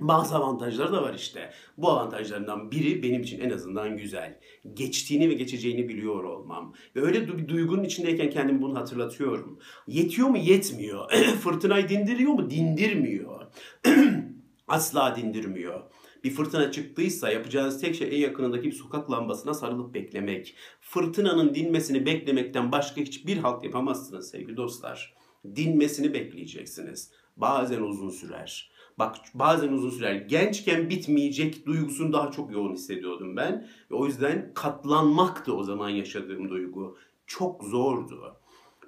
bazı 0.00 0.36
avantajları 0.36 0.92
da 0.92 1.02
var 1.02 1.14
işte. 1.14 1.50
Bu 1.76 1.90
avantajlarından 1.90 2.70
biri 2.70 3.02
benim 3.02 3.22
için 3.22 3.40
en 3.40 3.50
azından 3.50 3.96
güzel. 3.96 4.40
Geçtiğini 4.74 5.28
ve 5.28 5.34
geçeceğini 5.34 5.88
biliyor 5.88 6.24
olmam. 6.24 6.74
Ve 6.96 7.00
öyle 7.02 7.38
bir 7.38 7.48
duygunun 7.48 7.84
içindeyken 7.84 8.30
kendimi 8.30 8.62
bunu 8.62 8.78
hatırlatıyorum. 8.78 9.58
Yetiyor 9.86 10.28
mu? 10.28 10.38
Yetmiyor. 10.38 11.10
Fırtınayı 11.40 11.88
dindiriyor 11.88 12.32
mu? 12.32 12.50
Dindirmiyor. 12.50 13.46
Asla 14.68 15.16
dindirmiyor. 15.16 15.80
Bir 16.24 16.30
fırtına 16.30 16.72
çıktıysa 16.72 17.30
yapacağınız 17.30 17.80
tek 17.80 17.94
şey 17.94 18.08
en 18.08 18.20
yakınındaki 18.20 18.64
bir 18.64 18.72
sokak 18.72 19.10
lambasına 19.10 19.54
sarılıp 19.54 19.94
beklemek. 19.94 20.54
Fırtınanın 20.80 21.54
dinmesini 21.54 22.06
beklemekten 22.06 22.72
başka 22.72 23.00
hiçbir 23.00 23.36
halt 23.36 23.64
yapamazsınız 23.64 24.30
sevgili 24.30 24.56
dostlar. 24.56 25.14
Dinmesini 25.56 26.14
bekleyeceksiniz. 26.14 27.10
Bazen 27.36 27.82
uzun 27.82 28.10
sürer. 28.10 28.70
Bak 28.98 29.16
bazen 29.34 29.72
uzun 29.72 29.90
sürer. 29.90 30.14
Gençken 30.14 30.90
bitmeyecek 30.90 31.66
duygusunu 31.66 32.12
daha 32.12 32.30
çok 32.30 32.52
yoğun 32.52 32.72
hissediyordum 32.72 33.36
ben. 33.36 33.68
Ve 33.90 33.94
o 33.94 34.06
yüzden 34.06 34.52
katlanmaktı 34.54 35.54
o 35.56 35.62
zaman 35.62 35.88
yaşadığım 35.88 36.48
duygu. 36.48 36.98
Çok 37.26 37.64
zordu. 37.64 38.36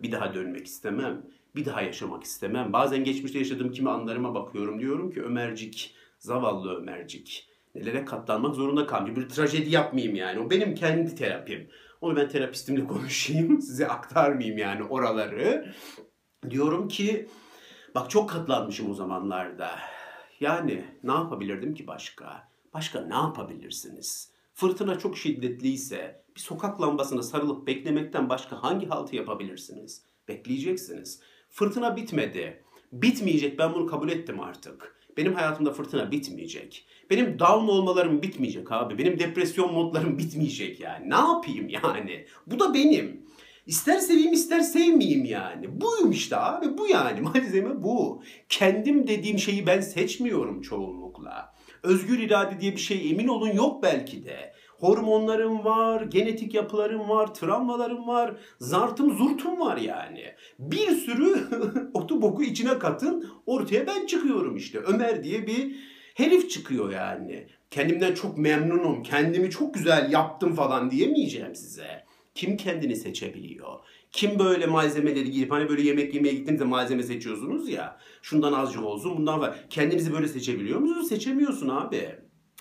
Bir 0.03 0.13
daha 0.13 0.35
dönmek 0.35 0.67
istemem. 0.67 1.27
Bir 1.57 1.65
daha 1.65 1.83
yaşamak 1.83 2.25
istemem. 2.25 2.73
Bazen 2.73 3.05
geçmişte 3.05 3.39
yaşadığım 3.39 3.73
kimi 3.73 3.91
anlarıma 3.91 4.35
bakıyorum. 4.35 4.81
Diyorum 4.81 5.11
ki 5.11 5.23
Ömercik, 5.23 5.95
zavallı 6.19 6.77
Ömercik. 6.77 7.49
Nelere 7.75 8.05
katlanmak 8.05 8.55
zorunda 8.55 8.87
kalmış. 8.87 9.17
Bir 9.17 9.29
trajedi 9.29 9.71
yapmayayım 9.71 10.15
yani. 10.15 10.41
O 10.41 10.51
benim 10.51 10.75
kendi 10.75 11.15
terapim. 11.15 11.69
Onu 12.01 12.17
ben 12.17 12.29
terapistimle 12.29 12.85
konuşayım. 12.87 13.63
Size 13.63 13.89
aktarmayayım 13.89 14.59
yani 14.59 14.83
oraları. 14.85 15.75
Diyorum 16.51 16.89
ki 16.89 17.29
bak 17.95 18.11
çok 18.11 18.31
katlanmışım 18.31 18.91
o 18.91 18.95
zamanlarda 18.95 19.71
yani 20.41 20.85
ne 21.03 21.13
yapabilirdim 21.13 21.75
ki 21.75 21.87
başka? 21.87 22.49
Başka 22.75 23.01
ne 23.01 23.15
yapabilirsiniz? 23.15 24.31
Fırtına 24.55 24.99
çok 24.99 25.19
şiddetliyse 25.19 26.25
bir 26.37 26.41
sokak 26.41 26.83
lambasına 26.83 27.23
sarılıp 27.23 27.67
beklemekten 27.67 28.29
başka 28.29 28.63
hangi 28.63 28.87
haltı 28.87 29.17
yapabilirsiniz? 29.17 30.03
Bekleyeceksiniz. 30.29 31.21
Fırtına 31.51 31.97
bitmedi. 31.97 32.63
Bitmeyecek 32.93 33.59
ben 33.59 33.75
bunu 33.75 33.87
kabul 33.87 34.09
ettim 34.09 34.41
artık. 34.41 35.01
Benim 35.17 35.35
hayatımda 35.35 35.73
fırtına 35.73 36.11
bitmeyecek. 36.11 36.87
Benim 37.11 37.39
down 37.39 37.69
olmalarım 37.69 38.23
bitmeyecek 38.23 38.73
abi. 38.73 38.99
Benim 38.99 39.19
depresyon 39.19 39.73
modlarım 39.73 40.19
bitmeyecek 40.19 40.81
yani. 40.81 41.11
Ne 41.11 41.15
yapayım 41.15 41.69
yani? 41.69 42.27
Bu 42.47 42.61
da 42.61 42.75
benim. 42.75 43.27
İster 43.67 43.99
seveyim 43.99 44.33
ister 44.33 44.61
sevmeyeyim 44.61 45.25
yani. 45.25 45.81
Buyum 45.81 46.11
işte 46.11 46.37
abi 46.37 46.79
bu 46.79 46.87
yani 46.87 47.21
malzeme 47.35 47.83
bu. 47.83 48.23
Kendim 48.49 49.07
dediğim 49.07 49.39
şeyi 49.39 49.67
ben 49.67 49.81
seçmiyorum 49.81 50.61
çoğunlukla. 50.61 51.55
Özgür 51.83 52.19
irade 52.19 52.61
diye 52.61 52.73
bir 52.73 52.81
şey 52.81 53.11
emin 53.11 53.29
olun 53.29 53.53
yok 53.53 53.83
belki 53.83 54.25
de. 54.25 54.53
Hormonlarım 54.79 55.65
var, 55.65 56.03
genetik 56.03 56.55
yapılarım 56.55 57.09
var, 57.09 57.35
travmalarım 57.35 58.07
var, 58.09 58.37
zartım 58.59 59.17
zurtum 59.17 59.61
var 59.61 59.77
yani. 59.77 60.25
Bir 60.59 60.89
sürü 60.89 61.49
otu 61.95 62.23
boku 62.23 62.43
içine 62.43 62.79
katın 62.79 63.31
ortaya 63.47 63.87
ben 63.87 64.07
çıkıyorum 64.07 64.57
işte. 64.57 64.79
Ömer 64.79 65.25
diye 65.25 65.47
bir 65.47 65.77
herif 66.15 66.51
çıkıyor 66.51 66.93
yani. 66.93 67.47
Kendimden 67.71 68.15
çok 68.15 68.39
memnunum, 68.39 69.03
kendimi 69.03 69.51
çok 69.51 69.75
güzel 69.75 70.13
yaptım 70.13 70.55
falan 70.55 70.91
diyemeyeceğim 70.91 71.55
size. 71.55 72.05
Kim 72.35 72.57
kendini 72.57 72.97
seçebiliyor? 72.97 73.79
Kim 74.13 74.39
böyle 74.39 74.67
malzemeleri 74.67 75.31
giyip 75.31 75.51
hani 75.51 75.69
böyle 75.69 75.83
yemek 75.83 76.15
yemeye 76.15 76.35
gittiğinizde 76.35 76.65
malzeme 76.65 77.03
seçiyorsunuz 77.03 77.69
ya. 77.69 77.99
Şundan 78.23 78.53
azıcık 78.53 78.85
olsun 78.85 79.17
bundan 79.17 79.41
var. 79.41 79.65
Kendinizi 79.71 80.13
böyle 80.13 80.29
seçebiliyor 80.29 80.81
musunuz? 80.81 81.09
Seçemiyorsun 81.09 81.69
abi. 81.69 82.09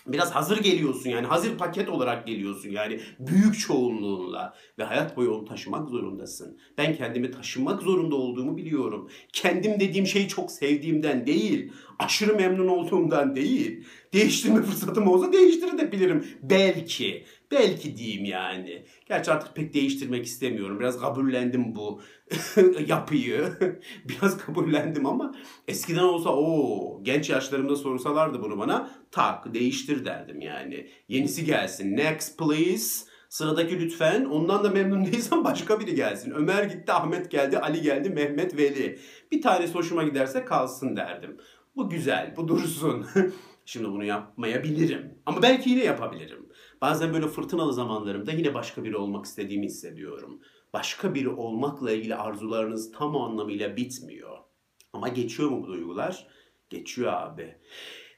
Biraz 0.06 0.30
hazır 0.30 0.58
geliyorsun 0.58 1.10
yani 1.10 1.26
hazır 1.26 1.58
paket 1.58 1.88
olarak 1.88 2.26
geliyorsun 2.26 2.70
yani 2.70 3.00
büyük 3.18 3.58
çoğunluğunla 3.58 4.54
ve 4.78 4.84
hayat 4.84 5.16
boyu 5.16 5.30
onu 5.30 5.44
taşımak 5.44 5.88
zorundasın. 5.88 6.58
Ben 6.78 6.96
kendimi 6.96 7.30
taşımak 7.30 7.82
zorunda 7.82 8.16
olduğumu 8.16 8.56
biliyorum. 8.56 9.10
Kendim 9.32 9.80
dediğim 9.80 10.06
şeyi 10.06 10.28
çok 10.28 10.50
sevdiğimden 10.50 11.26
değil, 11.26 11.72
aşırı 11.98 12.34
memnun 12.34 12.68
olduğumdan 12.68 13.36
değil. 13.36 13.84
Değiştirme 14.12 14.62
fırsatım 14.62 15.08
olsa 15.08 15.32
değiştirebilirim 15.32 16.26
belki. 16.42 17.24
Belki 17.50 17.96
diyeyim 17.96 18.24
yani. 18.24 18.84
Gerçi 19.06 19.30
artık 19.32 19.56
pek 19.56 19.74
değiştirmek 19.74 20.26
istemiyorum. 20.26 20.80
Biraz 20.80 21.00
kabullendim 21.00 21.74
bu 21.74 22.02
yapıyı. 22.86 23.52
Biraz 24.08 24.38
kabullendim 24.38 25.06
ama 25.06 25.34
eskiden 25.68 26.02
olsa 26.02 26.30
o 26.30 27.00
genç 27.02 27.30
yaşlarımda 27.30 27.76
sorsalardı 27.76 28.42
bunu 28.42 28.58
bana 28.58 28.90
tak 29.10 29.54
değiştir 29.54 30.04
derdim 30.04 30.40
yani. 30.40 30.88
Yenisi 31.08 31.44
gelsin. 31.44 31.96
Next 31.96 32.38
please. 32.38 33.10
Sıradaki 33.28 33.80
lütfen. 33.80 34.24
Ondan 34.24 34.64
da 34.64 34.70
memnun 34.70 35.04
değilsen 35.12 35.44
başka 35.44 35.80
biri 35.80 35.94
gelsin. 35.94 36.30
Ömer 36.30 36.64
gitti, 36.64 36.92
Ahmet 36.92 37.30
geldi, 37.30 37.58
Ali 37.58 37.82
geldi, 37.82 38.10
Mehmet, 38.10 38.56
Veli. 38.56 38.98
Bir 39.32 39.42
tanesi 39.42 39.74
hoşuma 39.74 40.02
giderse 40.02 40.44
kalsın 40.44 40.96
derdim. 40.96 41.36
Bu 41.76 41.90
güzel, 41.90 42.34
bu 42.36 42.48
dursun. 42.48 43.06
Şimdi 43.64 43.88
bunu 43.88 44.04
yapmayabilirim. 44.04 45.14
Ama 45.26 45.42
belki 45.42 45.70
yine 45.70 45.84
yapabilirim. 45.84 46.39
Bazen 46.80 47.14
böyle 47.14 47.28
fırtınalı 47.28 47.72
zamanlarımda 47.72 48.32
yine 48.32 48.54
başka 48.54 48.84
biri 48.84 48.96
olmak 48.96 49.24
istediğimi 49.24 49.66
hissediyorum. 49.66 50.40
Başka 50.72 51.14
biri 51.14 51.28
olmakla 51.28 51.92
ilgili 51.92 52.14
arzularınız 52.14 52.92
tam 52.92 53.16
anlamıyla 53.16 53.76
bitmiyor. 53.76 54.38
Ama 54.92 55.08
geçiyor 55.08 55.48
mu 55.50 55.62
bu 55.62 55.66
duygular? 55.66 56.26
Geçiyor 56.70 57.12
abi. 57.12 57.56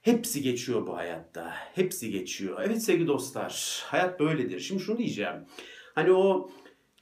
Hepsi 0.02 0.42
geçiyor 0.42 0.87
bu 0.87 0.97
hayatta. 0.97 1.54
Hepsi 1.75 2.11
geçiyor. 2.11 2.62
Evet 2.64 2.83
sevgili 2.83 3.09
dostlar, 3.09 3.83
hayat 3.87 4.21
böyledir. 4.21 4.61
Şimdi 4.61 4.83
şunu 4.83 4.99
diyeceğim. 4.99 5.47
Hani 5.95 6.12
o 6.12 6.50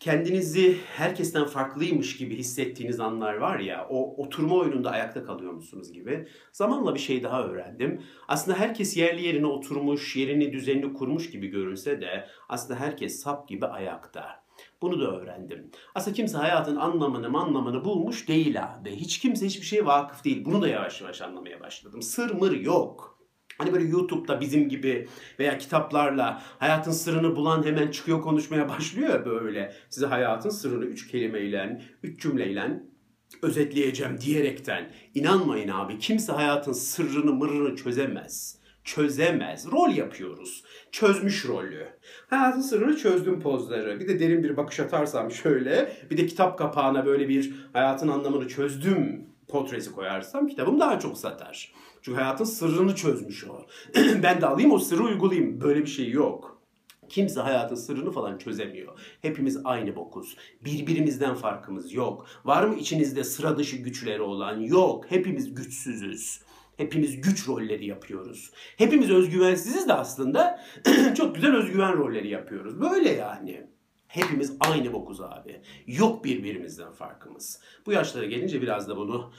kendinizi 0.00 0.78
herkesten 0.96 1.44
farklıymış 1.44 2.16
gibi 2.16 2.36
hissettiğiniz 2.36 3.00
anlar 3.00 3.34
var 3.34 3.58
ya, 3.58 3.86
o 3.90 4.22
oturma 4.22 4.54
oyununda 4.54 4.90
ayakta 4.90 5.24
kalıyor 5.24 5.52
musunuz 5.52 5.92
gibi. 5.92 6.28
Zamanla 6.52 6.94
bir 6.94 7.00
şey 7.00 7.22
daha 7.22 7.42
öğrendim. 7.42 8.02
Aslında 8.28 8.58
herkes 8.58 8.96
yerli 8.96 9.26
yerine 9.26 9.46
oturmuş, 9.46 10.16
yerini 10.16 10.52
düzenli 10.52 10.92
kurmuş 10.92 11.30
gibi 11.30 11.48
görünse 11.48 12.00
de 12.00 12.26
aslında 12.48 12.80
herkes 12.80 13.20
sap 13.20 13.48
gibi 13.48 13.66
ayakta. 13.66 14.40
Bunu 14.82 15.00
da 15.00 15.16
öğrendim. 15.16 15.70
Aslında 15.94 16.16
kimse 16.16 16.38
hayatın 16.38 16.76
anlamını 16.76 17.38
anlamını 17.38 17.84
bulmuş 17.84 18.28
değil 18.28 18.64
abi. 18.64 18.90
Hiç 18.90 19.18
kimse 19.18 19.46
hiçbir 19.46 19.66
şeye 19.66 19.86
vakıf 19.86 20.24
değil. 20.24 20.44
Bunu 20.44 20.62
da 20.62 20.68
yavaş 20.68 21.00
yavaş 21.00 21.22
anlamaya 21.22 21.60
başladım. 21.60 22.02
Sır 22.02 22.30
mır 22.30 22.52
yok. 22.52 23.19
Hani 23.58 23.72
böyle 23.72 23.84
YouTube'da 23.84 24.40
bizim 24.40 24.68
gibi 24.68 25.08
veya 25.38 25.58
kitaplarla 25.58 26.42
hayatın 26.58 26.92
sırrını 26.92 27.36
bulan 27.36 27.66
hemen 27.66 27.90
çıkıyor 27.90 28.22
konuşmaya 28.22 28.68
başlıyor 28.68 29.26
böyle. 29.26 29.72
Size 29.90 30.06
hayatın 30.06 30.50
sırrını 30.50 30.84
üç 30.84 31.08
kelimeyle, 31.08 31.82
üç 32.02 32.22
cümleyle 32.22 32.82
özetleyeceğim 33.42 34.20
diyerekten. 34.20 34.92
İnanmayın 35.14 35.68
abi 35.68 35.98
kimse 35.98 36.32
hayatın 36.32 36.72
sırrını 36.72 37.32
mırrını 37.32 37.76
çözemez 37.76 38.60
çözemez. 38.84 39.66
Rol 39.72 39.90
yapıyoruz. 39.90 40.64
Çözmüş 40.92 41.46
rolü. 41.48 41.88
Hayatın 42.30 42.60
sırrını 42.60 42.96
çözdüm 42.96 43.40
pozları. 43.40 44.00
Bir 44.00 44.08
de 44.08 44.20
derin 44.20 44.42
bir 44.42 44.56
bakış 44.56 44.80
atarsam 44.80 45.30
şöyle. 45.30 45.92
Bir 46.10 46.16
de 46.16 46.26
kitap 46.26 46.58
kapağına 46.58 47.06
böyle 47.06 47.28
bir 47.28 47.54
hayatın 47.72 48.08
anlamını 48.08 48.48
çözdüm 48.48 49.26
portresi 49.48 49.92
koyarsam 49.92 50.46
kitabım 50.46 50.80
daha 50.80 50.98
çok 50.98 51.18
satar. 51.18 51.72
Çünkü 52.02 52.20
hayatın 52.20 52.44
sırrını 52.44 52.94
çözmüş 52.94 53.44
o. 53.44 53.66
ben 54.22 54.40
de 54.40 54.46
alayım 54.46 54.72
o 54.72 54.78
sırrı 54.78 55.02
uygulayayım. 55.02 55.60
Böyle 55.60 55.80
bir 55.80 55.90
şey 55.90 56.10
yok. 56.10 56.60
Kimse 57.08 57.40
hayatın 57.40 57.74
sırrını 57.74 58.10
falan 58.10 58.38
çözemiyor. 58.38 58.98
Hepimiz 59.22 59.60
aynı 59.64 59.96
bokuz. 59.96 60.36
Birbirimizden 60.64 61.34
farkımız 61.34 61.92
yok. 61.92 62.26
Var 62.44 62.64
mı 62.64 62.74
içinizde 62.74 63.24
sıra 63.24 63.58
dışı 63.58 63.76
güçleri 63.76 64.22
olan? 64.22 64.60
Yok. 64.60 65.04
Hepimiz 65.08 65.54
güçsüzüz. 65.54 66.40
Hepimiz 66.76 67.20
güç 67.20 67.48
rolleri 67.48 67.86
yapıyoruz. 67.86 68.50
Hepimiz 68.76 69.10
özgüvensiziz 69.10 69.88
de 69.88 69.92
aslında 69.92 70.60
çok 71.16 71.34
güzel 71.34 71.56
özgüven 71.56 71.92
rolleri 71.92 72.28
yapıyoruz. 72.28 72.80
Böyle 72.80 73.10
yani. 73.10 73.66
Hepimiz 74.06 74.56
aynı 74.60 74.92
bokuz 74.92 75.20
abi. 75.20 75.60
Yok 75.86 76.24
birbirimizden 76.24 76.92
farkımız. 76.92 77.60
Bu 77.86 77.92
yaşlara 77.92 78.26
gelince 78.26 78.62
biraz 78.62 78.88
da 78.88 78.96
bunu 78.96 79.32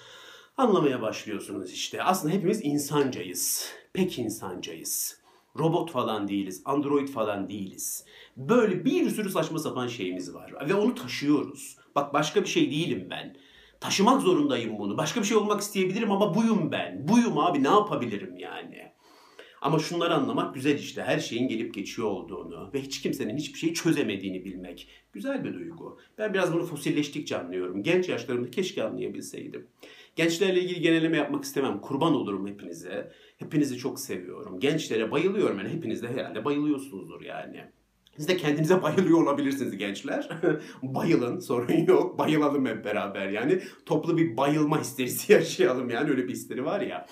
anlamaya 0.57 1.01
başlıyorsunuz 1.01 1.71
işte. 1.71 2.03
Aslında 2.03 2.33
hepimiz 2.33 2.65
insancayız. 2.65 3.71
Pek 3.93 4.19
insancayız. 4.19 5.21
Robot 5.59 5.91
falan 5.91 6.27
değiliz, 6.27 6.61
android 6.65 7.07
falan 7.07 7.49
değiliz. 7.49 8.05
Böyle 8.37 8.85
bir 8.85 9.09
sürü 9.09 9.29
saçma 9.29 9.59
sapan 9.59 9.87
şeyimiz 9.87 10.33
var 10.33 10.69
ve 10.69 10.73
onu 10.73 10.95
taşıyoruz. 10.95 11.77
Bak 11.95 12.13
başka 12.13 12.41
bir 12.41 12.47
şey 12.47 12.71
değilim 12.71 13.07
ben. 13.09 13.35
Taşımak 13.79 14.21
zorundayım 14.21 14.79
bunu. 14.79 14.97
Başka 14.97 15.21
bir 15.21 15.25
şey 15.25 15.37
olmak 15.37 15.61
isteyebilirim 15.61 16.11
ama 16.11 16.35
buyum 16.35 16.71
ben. 16.71 17.07
Buyum 17.07 17.37
abi 17.37 17.63
ne 17.63 17.67
yapabilirim 17.67 18.37
yani? 18.37 18.91
Ama 19.61 19.79
şunları 19.79 20.13
anlamak 20.13 20.55
güzel 20.55 20.79
işte. 20.79 21.03
Her 21.03 21.19
şeyin 21.19 21.47
gelip 21.47 21.73
geçiyor 21.73 22.07
olduğunu 22.07 22.69
ve 22.73 22.81
hiç 22.81 23.01
kimsenin 23.01 23.37
hiçbir 23.37 23.59
şeyi 23.59 23.73
çözemediğini 23.73 24.45
bilmek. 24.45 24.87
Güzel 25.13 25.43
bir 25.43 25.53
duygu. 25.53 25.99
Ben 26.17 26.33
biraz 26.33 26.53
bunu 26.53 26.65
fosilleştikçe 26.65 27.37
anlıyorum. 27.37 27.83
Genç 27.83 28.09
yaşlarımda 28.09 28.51
keşke 28.51 28.83
anlayabilseydim. 28.83 29.67
Gençlerle 30.15 30.61
ilgili 30.61 30.81
geneleme 30.81 31.17
yapmak 31.17 31.43
istemem. 31.43 31.81
Kurban 31.81 32.13
olurum 32.13 32.47
hepinize. 32.47 33.11
Hepinizi 33.37 33.77
çok 33.77 33.99
seviyorum. 33.99 34.59
Gençlere 34.59 35.11
bayılıyorum. 35.11 35.57
Yani 35.57 35.69
hepiniz 35.69 36.03
de 36.03 36.07
herhalde 36.07 36.45
bayılıyorsunuzdur 36.45 37.21
yani. 37.21 37.65
Siz 38.15 38.27
de 38.27 38.37
kendinize 38.37 38.81
bayılıyor 38.83 39.23
olabilirsiniz 39.23 39.77
gençler. 39.77 40.29
Bayılın 40.81 41.39
sorun 41.39 41.85
yok. 41.87 42.19
Bayılalım 42.19 42.65
hep 42.65 42.85
beraber 42.85 43.29
yani. 43.29 43.61
Toplu 43.85 44.17
bir 44.17 44.37
bayılma 44.37 44.79
histerisi 44.79 45.33
yaşayalım 45.33 45.89
yani 45.89 46.09
öyle 46.09 46.27
bir 46.27 46.33
histeri 46.33 46.65
var 46.65 46.81
ya. 46.81 47.05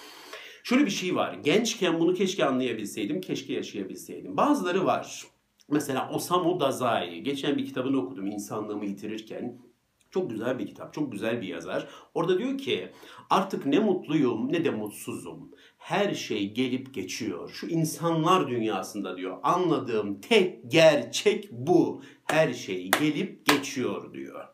Şöyle 0.64 0.86
bir 0.86 0.92
şey 0.92 1.16
var. 1.16 1.34
Gençken 1.34 2.00
bunu 2.00 2.14
keşke 2.14 2.46
anlayabilseydim, 2.46 3.22
keşke 3.22 3.54
yaşayabilseydim. 3.54 4.38
Bazıları 4.38 4.86
var. 4.86 5.24
Mesela 5.70 6.10
Osamu 6.14 6.60
Dazai. 6.60 7.24
Geçen 7.24 7.58
bir 7.58 7.66
kitabını 7.66 7.98
okudum 8.02 8.28
insanlığımı 8.28 8.86
yitirirken. 8.86 9.69
Çok 10.12 10.30
güzel 10.30 10.60
bir 10.60 10.68
kitap, 10.68 10.94
çok 10.94 11.12
güzel 11.12 11.42
bir 11.42 11.48
yazar. 11.48 11.88
Orada 12.14 12.40
diyor 12.40 12.58
ki 12.58 12.92
artık 13.30 13.66
ne 13.66 13.80
mutluyum 13.80 14.54
ne 14.54 14.66
de 14.66 14.70
mutsuzum. 14.70 15.52
Her 15.78 16.14
şey 16.14 16.54
gelip 16.54 16.94
geçiyor. 16.94 17.50
Şu 17.50 17.68
insanlar 17.68 18.48
dünyasında 18.48 19.18
diyor 19.18 19.38
anladığım 19.44 20.22
tek 20.22 20.72
gerçek 20.72 21.52
bu. 21.52 22.02
Her 22.26 22.54
şey 22.54 22.92
gelip 22.92 23.46
geçiyor 23.46 24.14
diyor. 24.14 24.46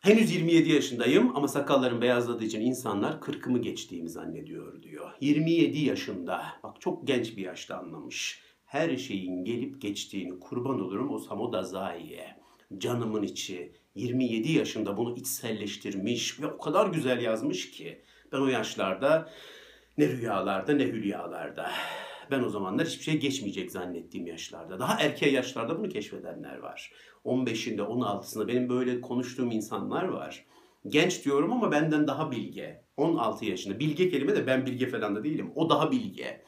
Henüz 0.00 0.34
27 0.34 0.72
yaşındayım 0.72 1.36
ama 1.36 1.48
sakallarım 1.48 2.00
beyazladığı 2.00 2.44
için 2.44 2.60
insanlar 2.60 3.12
40'ımı 3.12 3.58
geçtiğimi 3.58 4.08
zannediyor 4.08 4.82
diyor. 4.82 5.10
27 5.20 5.78
yaşında. 5.78 6.44
Bak 6.62 6.80
çok 6.80 7.06
genç 7.06 7.36
bir 7.36 7.42
yaşta 7.42 7.78
anlamış. 7.78 8.42
Her 8.64 8.96
şeyin 8.96 9.44
gelip 9.44 9.82
geçtiğini 9.82 10.40
kurban 10.40 10.80
olurum 10.80 11.10
o 11.10 11.18
Samoda 11.18 11.62
Zai'ye. 11.62 12.36
Canımın 12.78 13.22
içi, 13.22 13.72
27 13.94 14.52
yaşında 14.52 14.96
bunu 14.96 15.16
içselleştirmiş 15.16 16.40
ve 16.40 16.46
o 16.46 16.58
kadar 16.58 16.86
güzel 16.86 17.22
yazmış 17.22 17.70
ki 17.70 18.02
ben 18.32 18.38
o 18.38 18.46
yaşlarda 18.46 19.30
ne 19.98 20.08
rüyalarda 20.08 20.72
ne 20.72 20.84
hülyalarda. 20.84 21.70
Ben 22.30 22.42
o 22.42 22.48
zamanlar 22.48 22.86
hiçbir 22.86 23.04
şey 23.04 23.16
geçmeyecek 23.16 23.72
zannettiğim 23.72 24.26
yaşlarda. 24.26 24.78
Daha 24.78 25.00
erken 25.00 25.30
yaşlarda 25.30 25.78
bunu 25.78 25.88
keşfedenler 25.88 26.58
var. 26.58 26.92
15'inde, 27.24 27.80
16'sında 27.80 28.48
benim 28.48 28.68
böyle 28.68 29.00
konuştuğum 29.00 29.50
insanlar 29.50 30.04
var. 30.04 30.44
Genç 30.88 31.24
diyorum 31.24 31.52
ama 31.52 31.72
benden 31.72 32.06
daha 32.06 32.30
bilge. 32.30 32.84
16 32.96 33.44
yaşında. 33.44 33.80
Bilge 33.80 34.08
kelime 34.08 34.36
de 34.36 34.46
ben 34.46 34.66
bilge 34.66 34.86
falan 34.86 35.16
da 35.16 35.24
değilim. 35.24 35.52
O 35.54 35.70
daha 35.70 35.90
bilge. 35.90 36.44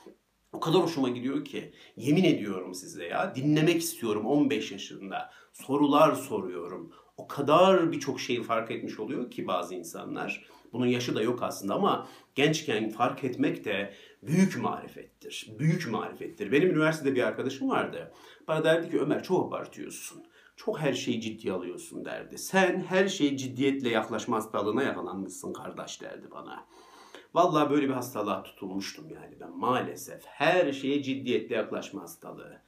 O 0.53 0.61
kadar 0.61 0.83
hoşuma 0.83 1.09
gidiyor 1.09 1.45
ki. 1.45 1.73
Yemin 1.97 2.25
ediyorum 2.25 2.75
size 2.75 3.05
ya. 3.05 3.35
Dinlemek 3.35 3.81
istiyorum 3.81 4.27
15 4.27 4.73
yaşında. 4.73 5.31
Sorular 5.53 6.15
soruyorum 6.15 6.93
o 7.17 7.29
kadar 7.29 7.93
birçok 7.93 8.21
şeyi 8.21 8.43
fark 8.43 8.71
etmiş 8.71 9.01
oluyor 9.01 9.31
ki 9.31 9.47
bazı 9.47 9.75
insanlar. 9.75 10.45
Bunun 10.73 10.87
yaşı 10.87 11.15
da 11.15 11.23
yok 11.23 11.43
aslında 11.43 11.75
ama 11.75 12.09
gençken 12.35 12.91
fark 12.91 13.25
etmek 13.25 13.65
de 13.65 13.95
büyük 14.23 14.63
marifettir. 14.63 15.53
Büyük 15.59 15.91
marifettir. 15.91 16.53
Benim 16.53 16.71
üniversitede 16.71 17.15
bir 17.15 17.23
arkadaşım 17.23 17.69
vardı. 17.69 18.13
Bana 18.49 18.65
derdi 18.65 18.91
ki 18.91 19.01
Ömer 19.01 19.23
çok 19.23 19.49
abartıyorsun. 19.49 20.25
Çok 20.57 20.81
her 20.81 20.93
şeyi 20.93 21.21
ciddiye 21.21 21.53
alıyorsun 21.55 22.05
derdi. 22.05 22.39
Sen 22.39 22.85
her 22.89 23.09
şeyi 23.09 23.37
ciddiyetle 23.37 23.89
yaklaşma 23.89 24.37
hastalığına 24.37 24.83
yakalanmışsın 24.83 25.53
kardeş 25.53 26.03
derdi 26.03 26.31
bana. 26.31 26.67
Vallahi 27.35 27.71
böyle 27.71 27.89
bir 27.89 27.95
hastalığa 27.95 28.43
tutulmuştum 28.43 29.11
yani 29.11 29.41
ben 29.41 29.59
maalesef. 29.59 30.23
Her 30.27 30.73
şeye 30.73 31.03
ciddiyetle 31.03 31.55
yaklaşma 31.55 32.03
hastalığı. 32.03 32.63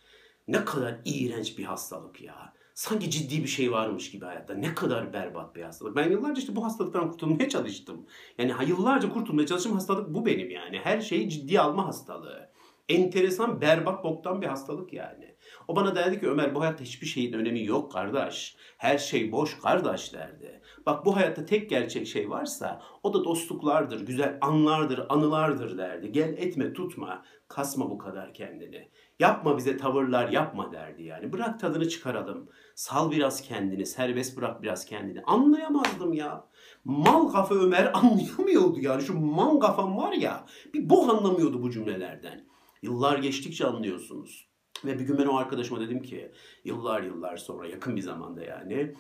Ne 0.49 0.65
kadar 0.65 0.99
iğrenç 1.05 1.59
bir 1.59 1.65
hastalık 1.65 2.21
ya 2.21 2.56
sanki 2.77 3.11
ciddi 3.11 3.43
bir 3.43 3.49
şey 3.49 3.73
varmış 3.73 4.11
gibi 4.11 4.25
hayatta. 4.25 4.55
Ne 4.55 4.75
kadar 4.75 5.13
berbat 5.13 5.57
bir 5.57 5.63
hastalık. 5.63 5.97
Ben 5.97 6.11
yıllarca 6.11 6.41
işte 6.41 6.57
bu 6.57 6.65
hastalıktan 6.65 7.11
kurtulmaya 7.11 7.49
çalıştım. 7.49 8.07
Yani 8.39 8.53
yıllarca 8.67 9.13
kurtulmaya 9.13 9.47
çalıştım 9.47 9.73
hastalık 9.73 10.15
bu 10.15 10.27
benim 10.27 10.51
yani. 10.51 10.79
Her 10.79 11.01
şeyi 11.01 11.31
ciddiye 11.31 11.61
alma 11.61 11.87
hastalığı. 11.87 12.51
Enteresan, 12.89 13.61
berbat, 13.61 14.05
boktan 14.05 14.43
bir 14.43 14.47
hastalık 14.47 14.93
yani. 14.93 15.35
O 15.69 15.77
bana 15.77 15.95
derdi 15.95 16.21
ki 16.21 16.29
Ömer 16.29 16.55
bu 16.55 16.61
hayatta 16.61 16.85
hiçbir 16.85 17.07
şeyin 17.07 17.33
önemi 17.33 17.65
yok 17.65 17.93
kardeş. 17.93 18.57
Her 18.79 18.99
şey 18.99 19.33
boş 19.33 19.59
kardeş 19.59 20.15
derdi. 20.15 20.61
Bak 20.87 21.07
bu 21.07 21.17
hayatta 21.17 21.45
tek 21.45 21.71
gerçek 21.71 22.07
şey 22.07 22.31
varsa 22.31 22.83
o 23.03 23.15
da 23.15 23.25
dostluklardır, 23.25 24.07
güzel 24.07 24.39
anlardır, 24.41 25.07
anılardır 25.09 25.79
derdi. 25.79 26.13
Gel 26.13 26.29
etme 26.29 26.73
tutma, 26.73 27.25
kasma 27.49 27.91
bu 27.91 27.99
kadar 27.99 28.35
kendini. 28.35 28.89
Yapma 29.19 29.57
bize 29.57 29.77
tavırlar 29.77 30.29
yapma 30.29 30.73
derdi 30.73 31.03
yani. 31.03 31.33
Bırak 31.33 31.61
tadını 31.61 31.89
çıkaralım. 31.89 32.49
Sal 32.75 33.11
biraz 33.11 33.43
kendini, 33.43 33.87
serbest 33.87 34.37
bırak 34.37 34.63
biraz 34.63 34.87
kendini. 34.87 35.23
Anlayamazdım 35.23 36.13
ya. 36.13 36.49
Mal 36.85 37.29
kafa 37.29 37.55
Ömer 37.55 37.91
anlayamıyordu 37.95 38.81
yani. 38.81 39.03
Şu 39.03 39.21
mal 39.21 39.61
kafam 39.61 39.97
var 39.97 40.13
ya 40.13 40.47
bir 40.75 40.91
bok 40.91 41.11
anlamıyordu 41.11 41.63
bu 41.63 41.71
cümlelerden. 41.71 42.45
Yıllar 42.83 43.19
geçtikçe 43.19 43.67
anlıyorsunuz. 43.67 44.49
Ve 44.85 44.99
bir 44.99 45.05
gün 45.05 45.19
ben 45.19 45.27
o 45.27 45.37
arkadaşıma 45.37 45.81
dedim 45.81 46.03
ki 46.03 46.33
yıllar 46.65 47.03
yıllar 47.03 47.37
sonra 47.37 47.69
yakın 47.69 47.97
bir 47.97 48.03
zamanda 48.03 48.45
yani 48.45 48.95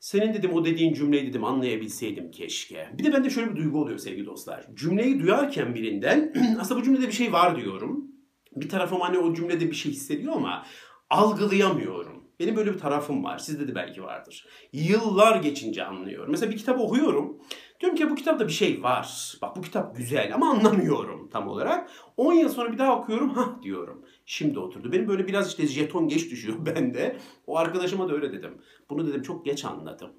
senin 0.00 0.34
dedim 0.34 0.52
o 0.52 0.64
dediğin 0.64 0.94
cümleyi 0.94 1.26
dedim 1.26 1.44
anlayabilseydim 1.44 2.30
keşke. 2.30 2.88
Bir 2.98 3.04
de 3.04 3.12
bende 3.12 3.30
şöyle 3.30 3.50
bir 3.50 3.56
duygu 3.56 3.80
oluyor 3.80 3.98
sevgili 3.98 4.26
dostlar. 4.26 4.66
Cümleyi 4.74 5.20
duyarken 5.20 5.74
birinden 5.74 6.32
aslında 6.60 6.80
bu 6.80 6.84
cümlede 6.84 7.06
bir 7.06 7.12
şey 7.12 7.32
var 7.32 7.56
diyorum. 7.56 8.15
Bir 8.56 8.68
tarafım 8.68 9.00
hani 9.00 9.18
o 9.18 9.34
cümlede 9.34 9.70
bir 9.70 9.76
şey 9.76 9.92
hissediyor 9.92 10.36
ama 10.36 10.66
algılayamıyorum. 11.10 12.26
Benim 12.40 12.56
böyle 12.56 12.74
bir 12.74 12.78
tarafım 12.78 13.24
var. 13.24 13.38
Sizde 13.38 13.68
de 13.68 13.74
belki 13.74 14.02
vardır. 14.02 14.46
Yıllar 14.72 15.36
geçince 15.36 15.84
anlıyorum. 15.84 16.30
Mesela 16.30 16.52
bir 16.52 16.56
kitap 16.56 16.80
okuyorum. 16.80 17.38
Diyorum 17.80 17.98
ki 17.98 18.10
bu 18.10 18.14
kitapta 18.14 18.48
bir 18.48 18.52
şey 18.52 18.82
var. 18.82 19.36
Bak 19.42 19.56
bu 19.56 19.62
kitap 19.62 19.96
güzel 19.96 20.34
ama 20.34 20.50
anlamıyorum 20.50 21.28
tam 21.30 21.48
olarak. 21.48 21.90
10 22.16 22.32
yıl 22.32 22.48
sonra 22.48 22.72
bir 22.72 22.78
daha 22.78 23.00
okuyorum. 23.00 23.30
Ha 23.30 23.60
diyorum. 23.62 24.04
Şimdi 24.26 24.58
oturdu. 24.58 24.92
Benim 24.92 25.08
böyle 25.08 25.26
biraz 25.26 25.48
işte 25.48 25.66
jeton 25.66 26.08
geç 26.08 26.30
düşüyor 26.30 26.56
bende. 26.66 27.16
O 27.46 27.56
arkadaşıma 27.56 28.08
da 28.08 28.14
öyle 28.14 28.32
dedim. 28.32 28.62
Bunu 28.90 29.06
dedim 29.06 29.22
çok 29.22 29.44
geç 29.44 29.64
anladım. 29.64 30.10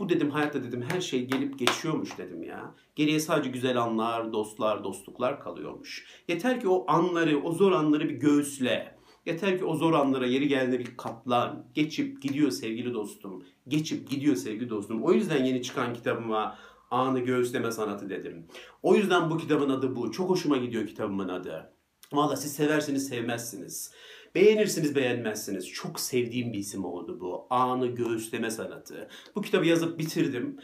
Bu 0.00 0.08
dedim 0.08 0.30
hayatta 0.30 0.64
dedim 0.64 0.84
her 0.88 1.00
şey 1.00 1.24
gelip 1.24 1.58
geçiyormuş 1.58 2.18
dedim 2.18 2.42
ya. 2.42 2.74
Geriye 2.96 3.20
sadece 3.20 3.50
güzel 3.50 3.82
anlar, 3.82 4.32
dostlar, 4.32 4.84
dostluklar 4.84 5.40
kalıyormuş. 5.40 6.06
Yeter 6.28 6.60
ki 6.60 6.68
o 6.68 6.84
anları, 6.88 7.42
o 7.42 7.52
zor 7.52 7.72
anları 7.72 8.08
bir 8.08 8.14
göğüsle. 8.14 8.94
Yeter 9.26 9.58
ki 9.58 9.64
o 9.64 9.76
zor 9.76 9.92
anlara 9.92 10.26
yeri 10.26 10.48
geldiğinde 10.48 10.78
bir 10.78 10.96
katlan. 10.96 11.66
Geçip 11.74 12.22
gidiyor 12.22 12.50
sevgili 12.50 12.94
dostum. 12.94 13.44
Geçip 13.68 14.10
gidiyor 14.10 14.36
sevgili 14.36 14.70
dostum. 14.70 15.04
O 15.04 15.12
yüzden 15.12 15.44
yeni 15.44 15.62
çıkan 15.62 15.94
kitabıma 15.94 16.58
anı 16.90 17.20
göğüsleme 17.20 17.72
sanatı 17.72 18.10
dedim. 18.10 18.46
O 18.82 18.94
yüzden 18.94 19.30
bu 19.30 19.38
kitabın 19.38 19.70
adı 19.70 19.96
bu. 19.96 20.12
Çok 20.12 20.30
hoşuma 20.30 20.56
gidiyor 20.56 20.86
kitabımın 20.86 21.28
adı. 21.28 21.72
Valla 22.12 22.36
siz 22.36 22.52
seversiniz 22.52 23.08
sevmezsiniz. 23.08 23.92
Beğenirsiniz 24.34 24.96
beğenmezsiniz. 24.96 25.68
Çok 25.68 26.00
sevdiğim 26.00 26.52
bir 26.52 26.58
isim 26.58 26.84
oldu 26.84 27.20
bu. 27.20 27.46
Anı 27.50 27.86
göğüsleme 27.86 28.50
sanatı. 28.50 29.08
Bu 29.34 29.42
kitabı 29.42 29.66
yazıp 29.66 29.98
bitirdim. 29.98 30.56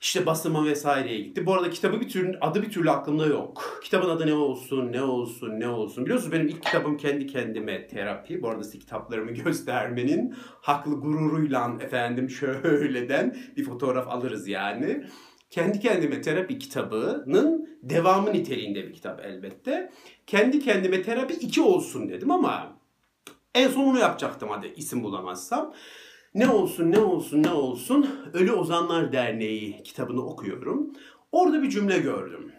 İşte 0.00 0.26
basıma 0.26 0.64
vesaireye 0.64 1.20
gitti. 1.20 1.46
Bu 1.46 1.54
arada 1.54 1.70
kitabı 1.70 2.00
bir 2.00 2.08
türlü, 2.08 2.38
adı 2.40 2.62
bir 2.62 2.70
türlü 2.70 2.90
aklımda 2.90 3.26
yok. 3.26 3.80
Kitabın 3.84 4.10
adı 4.10 4.26
ne 4.26 4.34
olsun, 4.34 4.92
ne 4.92 5.02
olsun, 5.02 5.60
ne 5.60 5.68
olsun. 5.68 6.04
Biliyorsunuz 6.04 6.32
benim 6.32 6.48
ilk 6.48 6.62
kitabım 6.62 6.96
kendi 6.96 7.26
kendime 7.26 7.86
terapi. 7.86 8.42
Bu 8.42 8.48
arada 8.48 8.64
size 8.64 8.78
kitaplarımı 8.78 9.30
göstermenin 9.44 10.34
haklı 10.60 10.94
gururuyla 10.94 11.76
efendim 11.80 12.30
şöyleden 12.30 13.36
bir 13.56 13.64
fotoğraf 13.64 14.08
alırız 14.08 14.48
yani. 14.48 15.04
Kendi 15.50 15.80
kendime 15.80 16.20
terapi 16.20 16.58
kitabının 16.58 17.68
devamı 17.82 18.32
niteliğinde 18.32 18.88
bir 18.88 18.92
kitap 18.92 19.24
elbette. 19.24 19.92
Kendi 20.26 20.60
kendime 20.60 21.02
terapi 21.02 21.34
2 21.34 21.62
olsun 21.62 22.08
dedim 22.08 22.30
ama 22.30 22.73
en 23.54 23.68
son 23.68 23.84
onu 23.84 23.98
yapacaktım 23.98 24.48
hadi 24.48 24.72
isim 24.76 25.02
bulamazsam. 25.02 25.74
Ne 26.34 26.48
olsun 26.48 26.92
ne 26.92 26.98
olsun 26.98 27.42
ne 27.42 27.50
olsun 27.50 28.30
Ölü 28.32 28.52
Ozanlar 28.52 29.12
Derneği 29.12 29.82
kitabını 29.82 30.26
okuyorum. 30.26 30.92
Orada 31.32 31.62
bir 31.62 31.70
cümle 31.70 31.98
gördüm. 31.98 32.52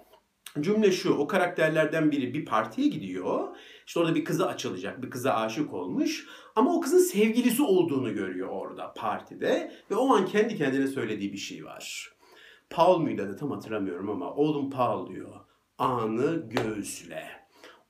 Cümle 0.60 0.91
şu, 0.91 1.13
o 1.13 1.27
karakterlerden 1.27 2.12
biri 2.12 2.34
bir 2.34 2.45
partiye 2.45 2.88
gidiyor. 2.88 3.47
İşte 3.88 3.99
orada 3.99 4.15
bir 4.15 4.25
kızı 4.25 4.47
açılacak, 4.47 5.03
bir 5.03 5.10
kıza 5.10 5.34
aşık 5.34 5.73
olmuş. 5.73 6.27
Ama 6.55 6.75
o 6.75 6.81
kızın 6.81 6.99
sevgilisi 6.99 7.63
olduğunu 7.63 8.13
görüyor 8.13 8.47
orada 8.49 8.93
partide. 8.93 9.71
Ve 9.91 9.95
o 9.95 10.15
an 10.15 10.25
kendi 10.25 10.58
kendine 10.58 10.88
söylediği 10.88 11.34
bir 11.34 11.38
şey 11.38 11.65
var. 11.65 12.13
Paul 12.69 12.99
muydu 12.99 13.21
adı 13.21 13.38
tam 13.38 13.51
hatırlamıyorum 13.51 14.10
ama 14.10 14.34
oğlum 14.34 14.69
Paul 14.69 15.10
diyor. 15.10 15.34
Anı 15.77 16.49
göğüsle. 16.49 17.44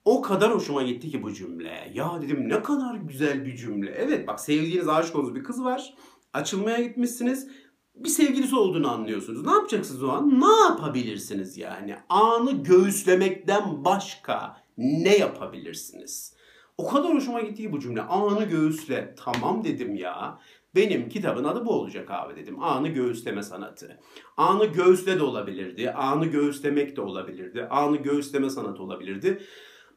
O 0.05 0.21
kadar 0.21 0.53
hoşuma 0.53 0.83
gitti 0.83 1.09
ki 1.09 1.23
bu 1.23 1.33
cümle. 1.33 1.91
Ya 1.93 2.21
dedim 2.21 2.49
ne 2.49 2.63
kadar 2.63 2.95
güzel 2.95 3.45
bir 3.45 3.55
cümle. 3.55 3.91
Evet 3.91 4.27
bak 4.27 4.39
sevdiğiniz 4.39 4.87
aşık 4.87 5.15
olduğunuz 5.15 5.35
bir 5.35 5.43
kız 5.43 5.63
var. 5.63 5.93
Açılmaya 6.33 6.81
gitmişsiniz. 6.81 7.47
Bir 7.95 8.09
sevgilisi 8.09 8.55
olduğunu 8.55 8.91
anlıyorsunuz. 8.91 9.45
Ne 9.45 9.51
yapacaksınız 9.51 10.03
o 10.03 10.09
an? 10.09 10.41
Ne 10.41 10.69
yapabilirsiniz 10.69 11.57
yani? 11.57 11.95
Anı 12.09 12.51
göğüslemekten 12.63 13.85
başka 13.85 14.57
ne 14.77 15.17
yapabilirsiniz? 15.17 16.35
O 16.77 16.87
kadar 16.87 17.13
hoşuma 17.13 17.41
gitti 17.41 17.61
ki 17.61 17.71
bu 17.71 17.79
cümle. 17.79 18.01
Anı 18.01 18.43
göğüsle. 18.43 19.15
Tamam 19.17 19.63
dedim 19.63 19.95
ya. 19.95 20.39
Benim 20.75 21.09
kitabın 21.09 21.43
adı 21.43 21.65
bu 21.65 21.69
olacak 21.71 22.11
abi 22.11 22.35
dedim. 22.35 22.63
Anı 22.63 22.87
göğüsleme 22.87 23.43
sanatı. 23.43 23.99
Anı 24.37 24.65
göğüsle 24.65 25.19
de 25.19 25.23
olabilirdi. 25.23 25.91
Anı 25.91 26.25
göğüslemek 26.25 26.95
de 26.95 27.01
olabilirdi. 27.01 27.67
Anı 27.69 27.97
göğüsleme 27.97 28.49
sanatı 28.49 28.83
olabilirdi. 28.83 29.41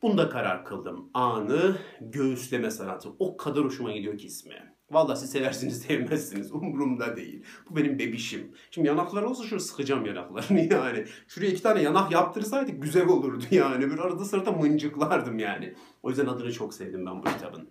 Bunda 0.03 0.29
karar 0.29 0.65
kıldım. 0.65 1.11
Anı 1.15 1.77
göğüsleme 2.01 2.71
sanatı. 2.71 3.09
O 3.19 3.37
kadar 3.37 3.65
hoşuma 3.65 3.93
gidiyor 3.93 4.19
ki 4.19 4.27
ismi. 4.27 4.75
Vallahi 4.91 5.19
siz 5.19 5.31
seversiniz 5.31 5.83
sevmezsiniz. 5.83 6.53
Umurumda 6.53 7.17
değil. 7.17 7.45
Bu 7.71 7.77
benim 7.77 7.99
bebişim. 7.99 8.55
Şimdi 8.71 8.89
yanaklar 8.89 9.23
olsa 9.23 9.45
şöyle 9.45 9.61
sıkacağım 9.61 10.07
yanaklarını 10.07 10.61
yani. 10.73 11.05
Şuraya 11.29 11.51
iki 11.51 11.63
tane 11.63 11.83
yanak 11.83 12.13
yaptırsaydık 12.13 12.83
güzel 12.83 13.09
olurdu 13.09 13.45
yani. 13.51 13.91
Bir 13.91 13.99
arada 13.99 14.25
sırada 14.25 14.53
mıncıklardım 14.53 15.39
yani. 15.39 15.75
O 16.03 16.11
yüzden 16.11 16.27
adını 16.27 16.53
çok 16.53 16.75
sevdim 16.75 17.07
ben 17.07 17.23
bu 17.23 17.25
kitabın. 17.25 17.69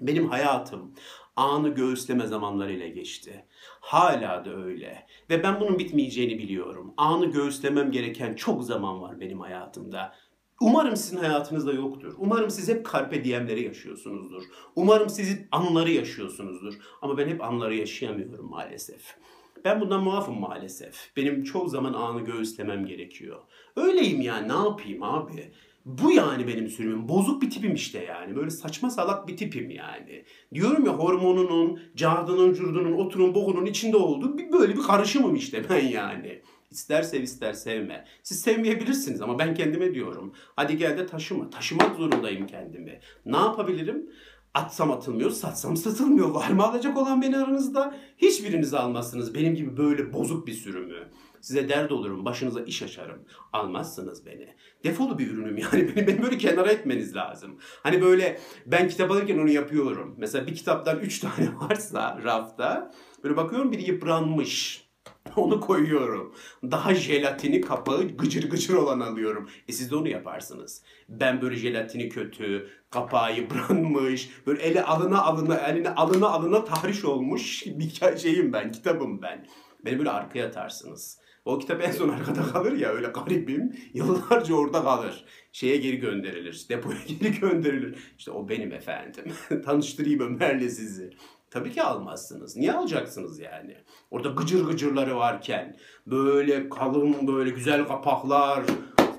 Benim 0.00 0.28
hayatım 0.28 0.94
anı 1.36 1.68
göğüsleme 1.68 2.26
zamanlarıyla 2.26 2.88
geçti. 2.88 3.44
Hala 3.80 4.44
da 4.44 4.56
öyle. 4.56 5.06
Ve 5.30 5.42
ben 5.42 5.60
bunun 5.60 5.78
bitmeyeceğini 5.78 6.38
biliyorum. 6.38 6.94
Anı 6.96 7.26
göğüslemem 7.26 7.90
gereken 7.90 8.34
çok 8.34 8.64
zaman 8.64 9.02
var 9.02 9.20
benim 9.20 9.40
hayatımda. 9.40 10.14
Umarım 10.60 10.96
sizin 10.96 11.16
hayatınızda 11.16 11.72
yoktur. 11.72 12.14
Umarım 12.18 12.50
siz 12.50 12.68
hep 12.68 12.92
carpe 12.92 13.24
diemleri 13.24 13.64
yaşıyorsunuzdur. 13.64 14.42
Umarım 14.76 15.08
siz 15.08 15.38
anları 15.52 15.90
yaşıyorsunuzdur. 15.90 16.74
Ama 17.02 17.18
ben 17.18 17.28
hep 17.28 17.44
anları 17.44 17.74
yaşayamıyorum 17.74 18.50
maalesef. 18.50 19.16
Ben 19.64 19.80
bundan 19.80 20.02
muafım 20.02 20.40
maalesef. 20.40 21.16
Benim 21.16 21.44
çoğu 21.44 21.68
zaman 21.68 21.92
anı 21.92 22.20
göğüslemem 22.20 22.86
gerekiyor. 22.86 23.38
Öyleyim 23.76 24.20
yani 24.20 24.48
ne 24.48 24.52
yapayım 24.52 25.02
abi? 25.02 25.52
Bu 25.84 26.12
yani 26.12 26.46
benim 26.46 26.68
sürümüm. 26.68 27.08
Bozuk 27.08 27.42
bir 27.42 27.50
tipim 27.50 27.74
işte 27.74 28.04
yani. 28.04 28.36
Böyle 28.36 28.50
saçma 28.50 28.90
salak 28.90 29.28
bir 29.28 29.36
tipim 29.36 29.70
yani. 29.70 30.24
Diyorum 30.54 30.86
ya 30.86 30.92
hormonunun, 30.92 31.80
cardının, 31.96 32.54
curdunun, 32.54 32.92
otunun, 32.92 33.34
bokunun 33.34 33.66
içinde 33.66 33.96
olduğu 33.96 34.38
bir 34.38 34.52
böyle 34.52 34.76
bir 34.76 34.82
karışımım 34.82 35.34
işte 35.34 35.64
ben 35.70 35.86
yani. 35.86 36.42
İster 36.70 37.02
sev 37.02 37.22
ister 37.22 37.52
sevme. 37.52 38.04
Siz 38.22 38.40
sevmeyebilirsiniz 38.40 39.22
ama 39.22 39.38
ben 39.38 39.54
kendime 39.54 39.94
diyorum. 39.94 40.32
Hadi 40.56 40.76
gel 40.76 40.98
de 40.98 41.06
taşıma. 41.06 41.50
Taşımak 41.50 41.96
zorundayım 41.96 42.46
kendimi. 42.46 43.00
Ne 43.26 43.36
yapabilirim? 43.36 44.10
Atsam 44.54 44.90
atılmıyor, 44.90 45.30
satsam 45.30 45.76
satılmıyor. 45.76 46.30
Var 46.34 46.50
mı 46.50 46.64
alacak 46.64 46.96
olan 46.96 47.22
beni 47.22 47.36
aranızda? 47.36 47.94
Hiçbiriniz 48.18 48.74
almazsınız 48.74 49.34
benim 49.34 49.54
gibi 49.54 49.76
böyle 49.76 50.12
bozuk 50.12 50.46
bir 50.46 50.52
sürümü. 50.52 51.10
Size 51.40 51.68
dert 51.68 51.92
olurum, 51.92 52.24
başınıza 52.24 52.60
iş 52.60 52.82
açarım. 52.82 53.24
Almazsınız 53.52 54.26
beni. 54.26 54.54
Defolu 54.84 55.18
bir 55.18 55.30
ürünüm 55.30 55.58
yani. 55.58 55.72
Beni, 55.96 56.06
beni 56.06 56.22
böyle 56.22 56.38
kenara 56.38 56.70
etmeniz 56.70 57.16
lazım. 57.16 57.58
Hani 57.82 58.02
böyle 58.02 58.40
ben 58.66 58.88
kitap 58.88 59.10
alırken 59.10 59.38
onu 59.38 59.50
yapıyorum. 59.50 60.14
Mesela 60.18 60.46
bir 60.46 60.54
kitaptan 60.54 60.98
üç 60.98 61.18
tane 61.18 61.48
varsa 61.60 62.20
rafta. 62.24 62.92
Böyle 63.24 63.36
bakıyorum 63.36 63.72
biri 63.72 63.82
yıpranmış. 63.82 64.89
Onu 65.36 65.60
koyuyorum. 65.60 66.34
Daha 66.62 66.94
jelatini 66.94 67.60
kapağı 67.60 68.08
gıcır 68.08 68.50
gıcır 68.50 68.74
olan 68.74 69.00
alıyorum. 69.00 69.50
E 69.68 69.72
siz 69.72 69.90
de 69.90 69.96
onu 69.96 70.08
yaparsınız. 70.08 70.82
Ben 71.08 71.42
böyle 71.42 71.56
jelatini 71.56 72.08
kötü, 72.08 72.68
kapağı 72.90 73.36
yıpranmış, 73.36 74.30
böyle 74.46 74.62
eli 74.62 74.82
alına 74.82 75.22
alına, 75.22 75.56
eline 75.56 75.94
alına 75.94 76.28
alına 76.28 76.64
tahriş 76.64 77.04
olmuş 77.04 77.64
bir 77.66 78.18
şeyim 78.18 78.52
ben, 78.52 78.72
kitabım 78.72 79.22
ben. 79.22 79.46
Beni 79.84 79.98
böyle 79.98 80.10
arkaya 80.10 80.46
atarsınız. 80.46 81.20
O 81.44 81.58
kitap 81.58 81.82
en 81.82 81.90
son 81.90 82.08
arkada 82.08 82.42
kalır 82.42 82.72
ya 82.72 82.88
öyle 82.90 83.06
garibim. 83.06 83.76
Yıllarca 83.94 84.54
orada 84.54 84.82
kalır. 84.82 85.24
Şeye 85.52 85.76
geri 85.76 85.96
gönderilir. 85.96 86.66
Depoya 86.68 86.98
geri 87.20 87.40
gönderilir. 87.40 87.98
İşte 88.18 88.30
o 88.30 88.48
benim 88.48 88.72
efendim. 88.72 89.24
Tanıştırayım 89.64 90.20
Ömer'le 90.20 90.68
sizi. 90.68 91.10
Tabii 91.50 91.72
ki 91.72 91.82
almazsınız. 91.82 92.56
Niye 92.56 92.72
alacaksınız 92.72 93.38
yani? 93.38 93.76
Orada 94.10 94.28
gıcır 94.28 94.64
gıcırları 94.64 95.16
varken, 95.16 95.76
böyle 96.06 96.68
kalın, 96.68 97.26
böyle 97.26 97.50
güzel 97.50 97.86
kapaklar, 97.86 98.64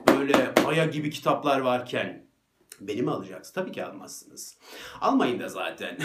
böyle 0.07 0.53
aya 0.65 0.85
gibi 0.85 1.09
kitaplar 1.09 1.59
varken 1.59 2.25
beni 2.81 3.01
mi 3.01 3.11
alacaksınız? 3.11 3.53
Tabii 3.53 3.71
ki 3.71 3.85
almazsınız. 3.85 4.57
Almayın 5.01 5.39
da 5.39 5.49
zaten. 5.49 5.97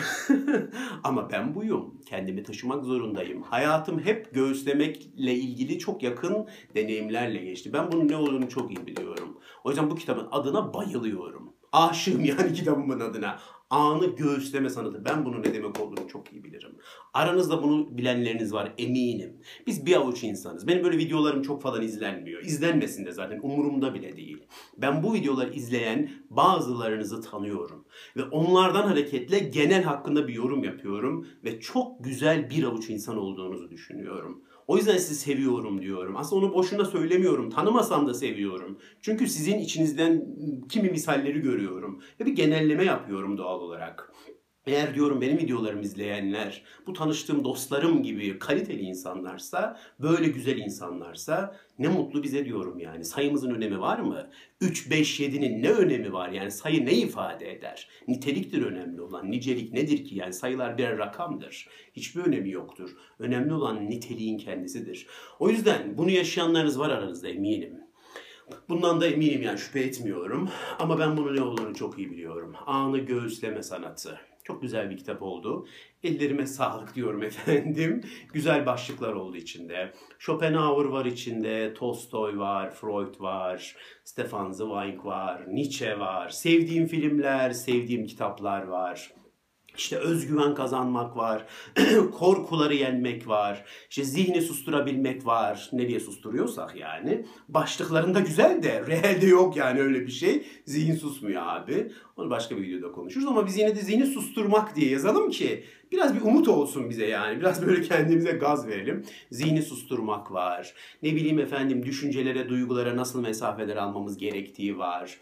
Ama 1.04 1.30
ben 1.30 1.54
buyum. 1.54 2.00
Kendimi 2.06 2.42
taşımak 2.42 2.84
zorundayım. 2.84 3.42
Hayatım 3.42 4.00
hep 4.00 4.34
göğüslemekle 4.34 5.34
ilgili 5.34 5.78
çok 5.78 6.02
yakın 6.02 6.48
deneyimlerle 6.74 7.38
geçti. 7.38 7.72
Ben 7.72 7.92
bunun 7.92 8.08
ne 8.08 8.16
olduğunu 8.16 8.48
çok 8.48 8.70
iyi 8.70 8.86
biliyorum. 8.86 9.38
O 9.64 9.70
yüzden 9.70 9.90
bu 9.90 9.94
kitabın 9.94 10.28
adına 10.30 10.74
bayılıyorum. 10.74 11.52
Aşığım 11.72 12.24
yani 12.24 12.52
kitabımın 12.54 13.00
adına 13.00 13.38
anı 13.70 14.06
göğüsleme 14.06 14.70
sanatı. 14.70 15.04
Ben 15.04 15.24
bunun 15.24 15.42
ne 15.42 15.54
demek 15.54 15.80
olduğunu 15.80 16.08
çok 16.08 16.32
iyi 16.32 16.44
bilirim. 16.44 16.76
Aranızda 17.14 17.62
bunu 17.62 17.98
bilenleriniz 17.98 18.52
var 18.52 18.72
eminim. 18.78 19.40
Biz 19.66 19.86
bir 19.86 19.96
avuç 19.96 20.24
insanız. 20.24 20.66
Benim 20.66 20.84
böyle 20.84 20.98
videolarım 20.98 21.42
çok 21.42 21.62
falan 21.62 21.82
izlenmiyor. 21.82 22.42
İzlenmesin 22.42 23.06
de 23.06 23.12
zaten 23.12 23.40
umurumda 23.42 23.94
bile 23.94 24.16
değil. 24.16 24.46
Ben 24.78 25.02
bu 25.02 25.14
videoları 25.14 25.52
izleyen 25.52 26.10
bazılarınızı 26.30 27.20
tanıyorum. 27.20 27.84
Ve 28.16 28.24
onlardan 28.24 28.86
hareketle 28.86 29.38
genel 29.38 29.82
hakkında 29.82 30.28
bir 30.28 30.34
yorum 30.34 30.64
yapıyorum. 30.64 31.26
Ve 31.44 31.60
çok 31.60 32.04
güzel 32.04 32.50
bir 32.50 32.64
avuç 32.64 32.90
insan 32.90 33.16
olduğunuzu 33.16 33.70
düşünüyorum. 33.70 34.42
O 34.66 34.76
yüzden 34.76 34.96
sizi 34.96 35.14
seviyorum 35.14 35.82
diyorum. 35.82 36.16
Aslında 36.16 36.46
onu 36.46 36.54
boşuna 36.54 36.84
söylemiyorum. 36.84 37.50
Tanımasam 37.50 38.06
da 38.06 38.14
seviyorum. 38.14 38.78
Çünkü 39.02 39.26
sizin 39.26 39.58
içinizden 39.58 40.26
kimi 40.68 40.90
misalleri 40.90 41.40
görüyorum. 41.40 42.02
Ve 42.20 42.26
bir 42.26 42.32
genelleme 42.32 42.84
yapıyorum 42.84 43.38
doğal 43.38 43.60
olarak. 43.60 44.12
Eğer 44.66 44.94
diyorum 44.94 45.20
benim 45.20 45.38
videolarımı 45.38 45.82
izleyenler 45.82 46.62
bu 46.86 46.92
tanıştığım 46.92 47.44
dostlarım 47.44 48.02
gibi 48.02 48.38
kaliteli 48.38 48.82
insanlarsa, 48.82 49.80
böyle 50.00 50.28
güzel 50.28 50.58
insanlarsa 50.58 51.56
ne 51.78 51.88
mutlu 51.88 52.22
bize 52.22 52.44
diyorum 52.44 52.78
yani. 52.78 53.04
Sayımızın 53.04 53.50
önemi 53.50 53.80
var 53.80 53.98
mı? 53.98 54.30
3, 54.60 54.90
5, 54.90 55.20
7'nin 55.20 55.62
ne 55.62 55.70
önemi 55.70 56.12
var? 56.12 56.28
Yani 56.28 56.50
sayı 56.50 56.86
ne 56.86 56.92
ifade 56.92 57.52
eder? 57.52 57.88
Niteliktir 58.08 58.62
önemli 58.62 59.00
olan. 59.00 59.30
Nicelik 59.30 59.72
nedir 59.72 60.04
ki? 60.04 60.14
Yani 60.14 60.32
sayılar 60.32 60.78
birer 60.78 60.98
rakamdır. 60.98 61.68
Hiçbir 61.92 62.20
önemi 62.20 62.50
yoktur. 62.50 62.96
Önemli 63.18 63.52
olan 63.52 63.90
niteliğin 63.90 64.38
kendisidir. 64.38 65.06
O 65.38 65.50
yüzden 65.50 65.98
bunu 65.98 66.10
yaşayanlarınız 66.10 66.78
var 66.78 66.90
aranızda 66.90 67.28
eminim. 67.28 67.74
Bundan 68.68 69.00
da 69.00 69.06
eminim 69.06 69.42
yani 69.42 69.58
şüphe 69.58 69.80
etmiyorum. 69.80 70.50
Ama 70.78 70.98
ben 70.98 71.16
bunun 71.16 71.36
ne 71.36 71.42
olduğunu 71.42 71.74
çok 71.74 71.98
iyi 71.98 72.10
biliyorum. 72.10 72.54
Anı 72.66 72.98
göğüsleme 72.98 73.62
sanatı. 73.62 74.20
Çok 74.46 74.62
güzel 74.62 74.90
bir 74.90 74.96
kitap 74.96 75.22
oldu. 75.22 75.66
Ellerime 76.02 76.46
sağlık 76.46 76.94
diyorum 76.94 77.22
efendim. 77.22 78.00
Güzel 78.32 78.66
başlıklar 78.66 79.12
oldu 79.12 79.36
içinde. 79.36 79.92
Schopenhauer 80.18 80.84
var 80.84 81.04
içinde, 81.04 81.74
Tolstoy 81.74 82.38
var, 82.38 82.70
Freud 82.70 83.20
var, 83.20 83.76
Stefan 84.04 84.50
Zweig 84.50 85.04
var, 85.04 85.44
Nietzsche 85.48 85.98
var. 85.98 86.28
Sevdiğim 86.28 86.86
filmler, 86.86 87.50
sevdiğim 87.50 88.06
kitaplar 88.06 88.62
var. 88.62 89.12
İşte 89.76 89.96
özgüven 89.96 90.54
kazanmak 90.54 91.16
var, 91.16 91.46
korkuları 92.18 92.74
yenmek 92.74 93.28
var, 93.28 93.64
işte 93.90 94.04
zihni 94.04 94.42
susturabilmek 94.42 95.26
var. 95.26 95.70
Nereye 95.72 96.00
susturuyorsak 96.00 96.76
yani. 96.76 97.26
Başlıklarında 97.48 98.20
güzel 98.20 98.62
de 98.62 98.86
realde 98.86 99.26
yok 99.26 99.56
yani 99.56 99.80
öyle 99.80 100.00
bir 100.06 100.12
şey. 100.12 100.46
Zihin 100.64 100.94
susmuyor 100.94 101.42
abi. 101.46 101.92
Onu 102.16 102.30
başka 102.30 102.56
bir 102.56 102.62
videoda 102.62 102.92
konuşuruz 102.92 103.26
ama 103.26 103.46
biz 103.46 103.58
yine 103.58 103.76
de 103.76 103.80
zihni 103.80 104.06
susturmak 104.06 104.76
diye 104.76 104.90
yazalım 104.90 105.30
ki 105.30 105.64
biraz 105.92 106.14
bir 106.16 106.20
umut 106.20 106.48
olsun 106.48 106.90
bize 106.90 107.06
yani. 107.06 107.40
Biraz 107.40 107.66
böyle 107.66 107.82
kendimize 107.82 108.32
gaz 108.32 108.68
verelim. 108.68 109.04
Zihni 109.30 109.62
susturmak 109.62 110.32
var. 110.32 110.74
Ne 111.02 111.14
bileyim 111.14 111.38
efendim 111.38 111.86
düşüncelere, 111.86 112.48
duygulara 112.48 112.96
nasıl 112.96 113.20
mesafeler 113.20 113.76
almamız 113.76 114.18
gerektiği 114.18 114.78
var 114.78 115.18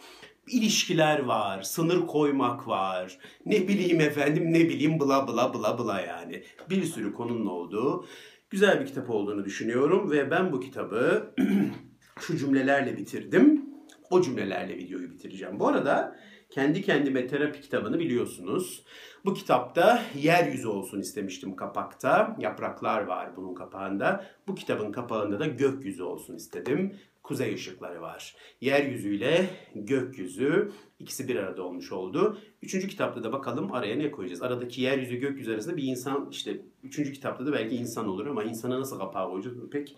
ilişkiler 0.46 1.18
var, 1.18 1.62
sınır 1.62 2.06
koymak 2.06 2.68
var, 2.68 3.18
ne 3.46 3.68
bileyim 3.68 4.00
efendim 4.00 4.52
ne 4.52 4.60
bileyim 4.60 5.00
bla 5.00 5.28
bla 5.28 5.54
bla 5.54 5.78
bla 5.78 6.00
yani. 6.00 6.42
Bir 6.70 6.84
sürü 6.84 7.12
konunun 7.12 7.46
olduğu 7.46 8.06
güzel 8.50 8.80
bir 8.80 8.86
kitap 8.86 9.10
olduğunu 9.10 9.44
düşünüyorum 9.44 10.10
ve 10.10 10.30
ben 10.30 10.52
bu 10.52 10.60
kitabı 10.60 11.34
şu 12.20 12.36
cümlelerle 12.36 12.96
bitirdim. 12.96 13.64
O 14.10 14.22
cümlelerle 14.22 14.76
videoyu 14.76 15.10
bitireceğim. 15.10 15.60
Bu 15.60 15.68
arada 15.68 16.16
kendi 16.50 16.82
kendime 16.82 17.26
terapi 17.26 17.60
kitabını 17.60 17.98
biliyorsunuz. 17.98 18.84
Bu 19.24 19.34
kitapta 19.34 20.02
yeryüzü 20.14 20.68
olsun 20.68 21.00
istemiştim 21.00 21.56
kapakta. 21.56 22.36
Yapraklar 22.40 23.02
var 23.02 23.36
bunun 23.36 23.54
kapağında. 23.54 24.24
Bu 24.48 24.54
kitabın 24.54 24.92
kapağında 24.92 25.40
da 25.40 25.46
gökyüzü 25.46 26.02
olsun 26.02 26.36
istedim 26.36 26.96
kuzey 27.24 27.54
ışıkları 27.54 28.00
var. 28.02 28.36
Yeryüzüyle 28.60 29.50
gökyüzü 29.74 30.72
ikisi 30.98 31.28
bir 31.28 31.36
arada 31.36 31.62
olmuş 31.62 31.92
oldu. 31.92 32.38
Üçüncü 32.62 32.88
kitapta 32.88 33.24
da 33.24 33.32
bakalım 33.32 33.72
araya 33.72 33.96
ne 33.96 34.10
koyacağız. 34.10 34.42
Aradaki 34.42 34.82
yeryüzü 34.82 35.16
gökyüzü 35.16 35.52
arasında 35.52 35.76
bir 35.76 35.82
insan 35.82 36.28
işte 36.30 36.60
üçüncü 36.82 37.12
kitapta 37.12 37.46
da 37.46 37.52
belki 37.52 37.76
insan 37.76 38.08
olur 38.08 38.26
ama 38.26 38.44
insana 38.44 38.80
nasıl 38.80 38.98
kapağı 38.98 39.30
koyacağız 39.30 39.70
pek 39.70 39.96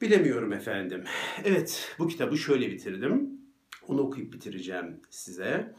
bilemiyorum 0.00 0.52
efendim. 0.52 1.04
Evet 1.44 1.94
bu 1.98 2.08
kitabı 2.08 2.38
şöyle 2.38 2.70
bitirdim. 2.70 3.40
Onu 3.88 4.00
okuyup 4.00 4.32
bitireceğim 4.32 5.00
size. 5.10 5.74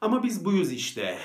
Ama 0.00 0.22
biz 0.22 0.44
buyuz 0.44 0.72
işte. 0.72 1.18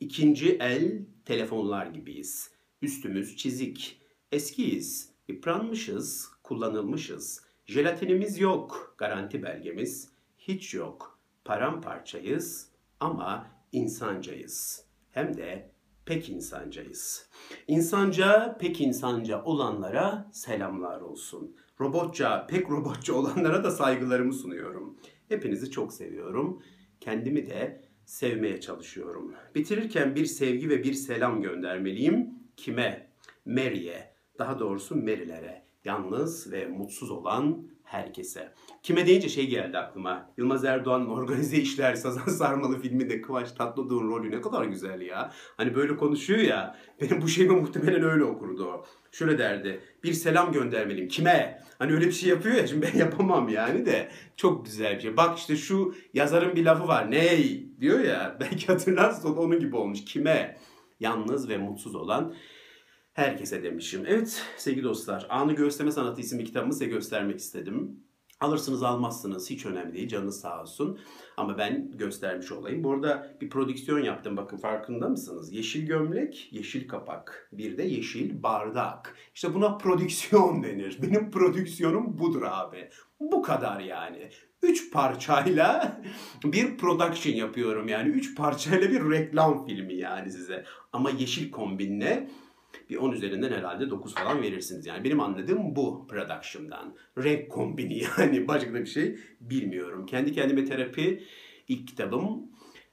İkinci 0.00 0.56
el 0.60 1.06
telefonlar 1.24 1.86
gibiyiz. 1.86 2.50
Üstümüz 2.82 3.36
çizik. 3.36 4.02
Eskiyiz. 4.32 5.12
Yıpranmışız, 5.28 6.28
kullanılmışız. 6.42 7.45
Jelatinimiz 7.66 8.40
yok, 8.40 8.94
garanti 8.98 9.42
belgemiz 9.42 10.10
hiç 10.38 10.74
yok. 10.74 11.18
Paramparçayız 11.44 12.68
ama 13.00 13.46
insancayız. 13.72 14.84
Hem 15.10 15.36
de 15.36 15.70
pek 16.04 16.28
insancayız. 16.28 17.30
İnsanca, 17.68 18.56
pek 18.60 18.80
insanca 18.80 19.44
olanlara 19.44 20.30
selamlar 20.32 21.00
olsun. 21.00 21.56
Robotça, 21.80 22.46
pek 22.46 22.70
robotça 22.70 23.14
olanlara 23.14 23.64
da 23.64 23.70
saygılarımı 23.70 24.32
sunuyorum. 24.32 24.98
Hepinizi 25.28 25.70
çok 25.70 25.92
seviyorum. 25.92 26.62
Kendimi 27.00 27.46
de 27.46 27.84
sevmeye 28.04 28.60
çalışıyorum. 28.60 29.34
Bitirirken 29.54 30.14
bir 30.14 30.26
sevgi 30.26 30.68
ve 30.68 30.82
bir 30.84 30.94
selam 30.94 31.42
göndermeliyim. 31.42 32.30
Kime? 32.56 33.08
Mary'e. 33.46 34.16
Daha 34.38 34.58
doğrusu 34.58 34.96
Mary'lere 34.96 35.65
yalnız 35.86 36.52
ve 36.52 36.66
mutsuz 36.66 37.10
olan 37.10 37.66
herkese. 37.84 38.52
Kime 38.82 39.06
deyince 39.06 39.28
şey 39.28 39.46
geldi 39.46 39.78
aklıma. 39.78 40.30
Yılmaz 40.36 40.64
Erdoğan'ın 40.64 41.06
Organize 41.16 41.56
İşler 41.56 41.94
Sazan 41.94 42.32
Sarmalı 42.32 42.80
filminde 42.80 43.20
Kıvanç 43.20 43.52
Tatlıtuğ'un 43.52 44.08
rolü 44.08 44.30
ne 44.30 44.40
kadar 44.40 44.64
güzel 44.64 45.00
ya. 45.00 45.32
Hani 45.56 45.74
böyle 45.74 45.96
konuşuyor 45.96 46.40
ya. 46.40 46.76
Benim 47.00 47.22
bu 47.22 47.28
şeyimi 47.28 47.60
muhtemelen 47.60 48.02
öyle 48.02 48.24
okurdu. 48.24 48.84
Şöyle 49.12 49.38
derdi. 49.38 49.80
Bir 50.04 50.12
selam 50.12 50.52
göndermeliyim. 50.52 51.08
Kime? 51.08 51.62
Hani 51.78 51.92
öyle 51.92 52.06
bir 52.06 52.12
şey 52.12 52.30
yapıyor 52.30 52.54
ya. 52.54 52.66
Şimdi 52.66 52.86
ben 52.86 52.98
yapamam 53.04 53.48
yani 53.48 53.86
de. 53.86 54.08
Çok 54.36 54.66
güzel 54.66 54.96
bir 54.96 55.00
şey. 55.00 55.16
Bak 55.16 55.38
işte 55.38 55.56
şu 55.56 55.94
yazarın 56.14 56.56
bir 56.56 56.64
lafı 56.64 56.88
var. 56.88 57.10
Ney? 57.10 57.66
Diyor 57.80 58.00
ya. 58.00 58.36
Belki 58.40 58.66
hatırlarsın 58.66 59.36
onun 59.36 59.60
gibi 59.60 59.76
olmuş. 59.76 60.04
Kime? 60.04 60.56
Yalnız 61.00 61.48
ve 61.48 61.58
mutsuz 61.58 61.94
olan 61.94 62.34
herkese 63.16 63.62
demişim. 63.62 64.04
Evet 64.06 64.42
sevgili 64.56 64.84
dostlar 64.84 65.26
Anı 65.28 65.52
Göğüsleme 65.52 65.92
Sanatı 65.92 66.20
isimli 66.20 66.44
kitabımı 66.44 66.72
size 66.72 66.86
göstermek 66.86 67.38
istedim. 67.38 68.00
Alırsınız 68.40 68.82
almazsınız 68.82 69.50
hiç 69.50 69.66
önemli 69.66 69.94
değil 69.94 70.08
canınız 70.08 70.40
sağ 70.40 70.62
olsun. 70.62 70.98
Ama 71.36 71.58
ben 71.58 71.90
göstermiş 71.96 72.52
olayım. 72.52 72.84
Bu 72.84 72.92
arada 72.92 73.36
bir 73.40 73.50
prodüksiyon 73.50 73.98
yaptım 73.98 74.36
bakın 74.36 74.56
farkında 74.56 75.08
mısınız? 75.08 75.52
Yeşil 75.52 75.86
gömlek, 75.86 76.48
yeşil 76.52 76.88
kapak. 76.88 77.48
Bir 77.52 77.78
de 77.78 77.82
yeşil 77.82 78.42
bardak. 78.42 79.16
İşte 79.34 79.54
buna 79.54 79.76
prodüksiyon 79.76 80.62
denir. 80.62 80.98
Benim 81.02 81.30
prodüksiyonum 81.30 82.18
budur 82.18 82.42
abi. 82.42 82.88
Bu 83.20 83.42
kadar 83.42 83.80
yani. 83.80 84.30
Üç 84.62 84.92
parçayla 84.92 86.00
bir 86.44 86.76
production 86.76 87.34
yapıyorum 87.34 87.88
yani. 87.88 88.08
Üç 88.08 88.36
parçayla 88.36 88.90
bir 88.90 89.10
reklam 89.10 89.66
filmi 89.66 89.94
yani 89.94 90.30
size. 90.30 90.64
Ama 90.92 91.10
yeşil 91.10 91.50
kombinle 91.50 92.28
bir 92.90 92.96
10 92.96 93.12
üzerinden 93.12 93.52
herhalde 93.52 93.90
9 93.90 94.14
falan 94.14 94.42
verirsiniz. 94.42 94.86
Yani 94.86 95.04
benim 95.04 95.20
anladığım 95.20 95.76
bu 95.76 96.06
production'dan. 96.08 96.96
Renk 97.18 97.50
kombini 97.50 98.02
yani 98.18 98.48
başka 98.48 98.74
bir 98.74 98.86
şey 98.86 99.18
bilmiyorum. 99.40 100.06
Kendi 100.06 100.32
kendime 100.32 100.64
terapi 100.64 101.24
ilk 101.68 101.88
kitabım 101.88 102.42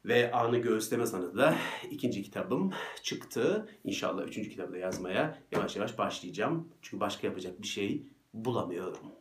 ve 0.05 0.31
Anı 0.31 0.57
Göğüsleme 0.57 1.05
Sanatı 1.05 1.37
da 1.37 1.55
ikinci 1.91 2.23
kitabım 2.23 2.71
çıktı. 3.03 3.69
İnşallah 3.83 4.27
üçüncü 4.27 4.49
kitabı 4.49 4.73
da 4.73 4.77
yazmaya 4.77 5.39
yavaş 5.51 5.75
yavaş 5.75 5.97
başlayacağım. 5.97 6.69
Çünkü 6.81 6.99
başka 6.99 7.27
yapacak 7.27 7.61
bir 7.61 7.67
şey 7.67 8.03
bulamıyorum. 8.33 9.11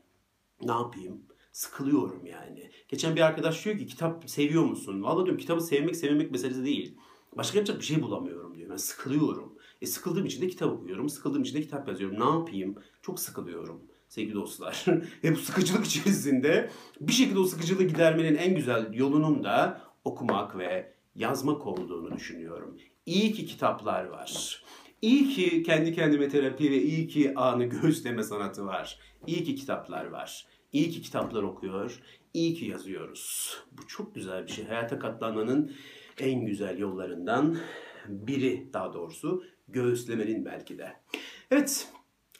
Ne 0.62 0.72
yapayım? 0.72 1.22
Sıkılıyorum 1.52 2.26
yani. 2.26 2.70
Geçen 2.88 3.16
bir 3.16 3.20
arkadaş 3.20 3.64
diyor 3.64 3.78
ki 3.78 3.86
kitap 3.86 4.30
seviyor 4.30 4.64
musun? 4.64 5.02
Vallahi 5.02 5.24
diyorum 5.24 5.40
kitabı 5.40 5.60
sevmek 5.60 5.96
sevmemek 5.96 6.30
meselesi 6.30 6.64
değil. 6.64 6.96
Başka 7.36 7.58
yapacak 7.58 7.78
bir 7.78 7.84
şey 7.84 8.02
bulamıyorum 8.02 8.56
diyor. 8.56 8.70
Ben 8.70 8.76
sıkılıyorum. 8.76 9.58
E 9.82 9.86
sıkıldığım 9.86 10.26
için 10.26 10.42
de 10.42 10.48
kitap 10.48 10.72
okuyorum. 10.72 11.08
Sıkıldığım 11.08 11.42
için 11.42 11.56
de 11.56 11.60
kitap 11.60 11.88
yazıyorum. 11.88 12.20
Ne 12.20 12.24
yapayım? 12.24 12.74
Çok 13.02 13.20
sıkılıyorum 13.20 13.82
sevgili 14.08 14.34
dostlar. 14.34 14.84
Ve 15.24 15.32
bu 15.34 15.36
sıkıcılık 15.36 15.86
içerisinde 15.86 16.70
bir 17.00 17.12
şekilde 17.12 17.38
o 17.38 17.44
sıkıcılığı 17.44 17.84
gidermenin 17.84 18.34
en 18.34 18.54
güzel 18.54 18.94
yolunun 18.94 19.44
da 19.44 19.80
okumak 20.04 20.58
ve 20.58 20.94
yazmak 21.14 21.66
olduğunu 21.66 22.16
düşünüyorum. 22.16 22.76
İyi 23.06 23.32
ki 23.32 23.46
kitaplar 23.46 24.04
var. 24.04 24.62
İyi 25.02 25.28
ki 25.28 25.62
kendi 25.62 25.92
kendime 25.94 26.28
terapi 26.28 26.70
ve 26.70 26.82
iyi 26.82 27.08
ki 27.08 27.34
anı 27.36 27.64
göğüsleme 27.64 28.22
sanatı 28.22 28.66
var. 28.66 28.98
İyi 29.26 29.44
ki 29.44 29.54
kitaplar 29.54 30.04
var. 30.04 30.46
İyi 30.72 30.90
ki 30.90 31.02
kitaplar 31.02 31.42
okuyor. 31.42 32.00
İyi 32.34 32.54
ki 32.54 32.64
yazıyoruz. 32.64 33.56
Bu 33.72 33.86
çok 33.86 34.14
güzel 34.14 34.46
bir 34.46 34.52
şey. 34.52 34.66
Hayata 34.66 34.98
katlanmanın 34.98 35.72
en 36.18 36.46
güzel 36.46 36.78
yollarından 36.78 37.58
biri 38.08 38.70
daha 38.72 38.92
doğrusu 38.92 39.44
göğüslemenin 39.72 40.44
belki 40.44 40.78
de. 40.78 40.92
Evet 41.50 41.88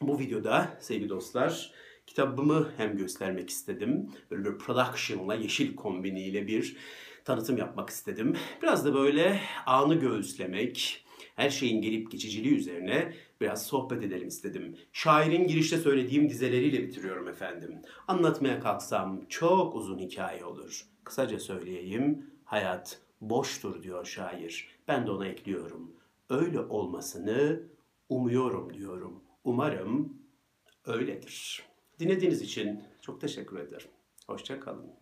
bu 0.00 0.18
videoda 0.18 0.76
sevgili 0.80 1.08
dostlar 1.08 1.72
kitabımı 2.06 2.72
hem 2.76 2.96
göstermek 2.96 3.50
istedim. 3.50 4.10
Böyle 4.30 4.44
bir 4.44 4.58
production'la 4.58 5.34
yeşil 5.34 5.76
kombiniyle 5.76 6.46
bir 6.46 6.76
tanıtım 7.24 7.56
yapmak 7.56 7.90
istedim. 7.90 8.36
Biraz 8.62 8.84
da 8.84 8.94
böyle 8.94 9.40
anı 9.66 9.94
göğüslemek, 9.94 11.04
her 11.36 11.50
şeyin 11.50 11.82
gelip 11.82 12.10
geçiciliği 12.10 12.54
üzerine 12.54 13.14
biraz 13.40 13.66
sohbet 13.66 14.02
edelim 14.02 14.28
istedim. 14.28 14.76
Şairin 14.92 15.46
girişte 15.46 15.78
söylediğim 15.78 16.28
dizeleriyle 16.28 16.82
bitiriyorum 16.82 17.28
efendim. 17.28 17.82
Anlatmaya 18.08 18.60
kalksam 18.60 19.20
çok 19.28 19.74
uzun 19.74 19.98
hikaye 19.98 20.44
olur. 20.44 20.86
Kısaca 21.04 21.40
söyleyeyim, 21.40 22.26
hayat 22.44 22.98
boştur 23.20 23.82
diyor 23.82 24.06
şair. 24.06 24.68
Ben 24.88 25.06
de 25.06 25.10
ona 25.10 25.26
ekliyorum. 25.26 26.01
Öyle 26.32 26.60
olmasını 26.60 27.62
umuyorum 28.08 28.74
diyorum. 28.74 29.22
Umarım 29.44 30.22
öyledir. 30.84 31.62
Dinlediğiniz 31.98 32.42
için 32.42 32.80
çok 33.00 33.20
teşekkür 33.20 33.58
ederim. 33.58 33.88
Hoşçakalın. 34.26 35.01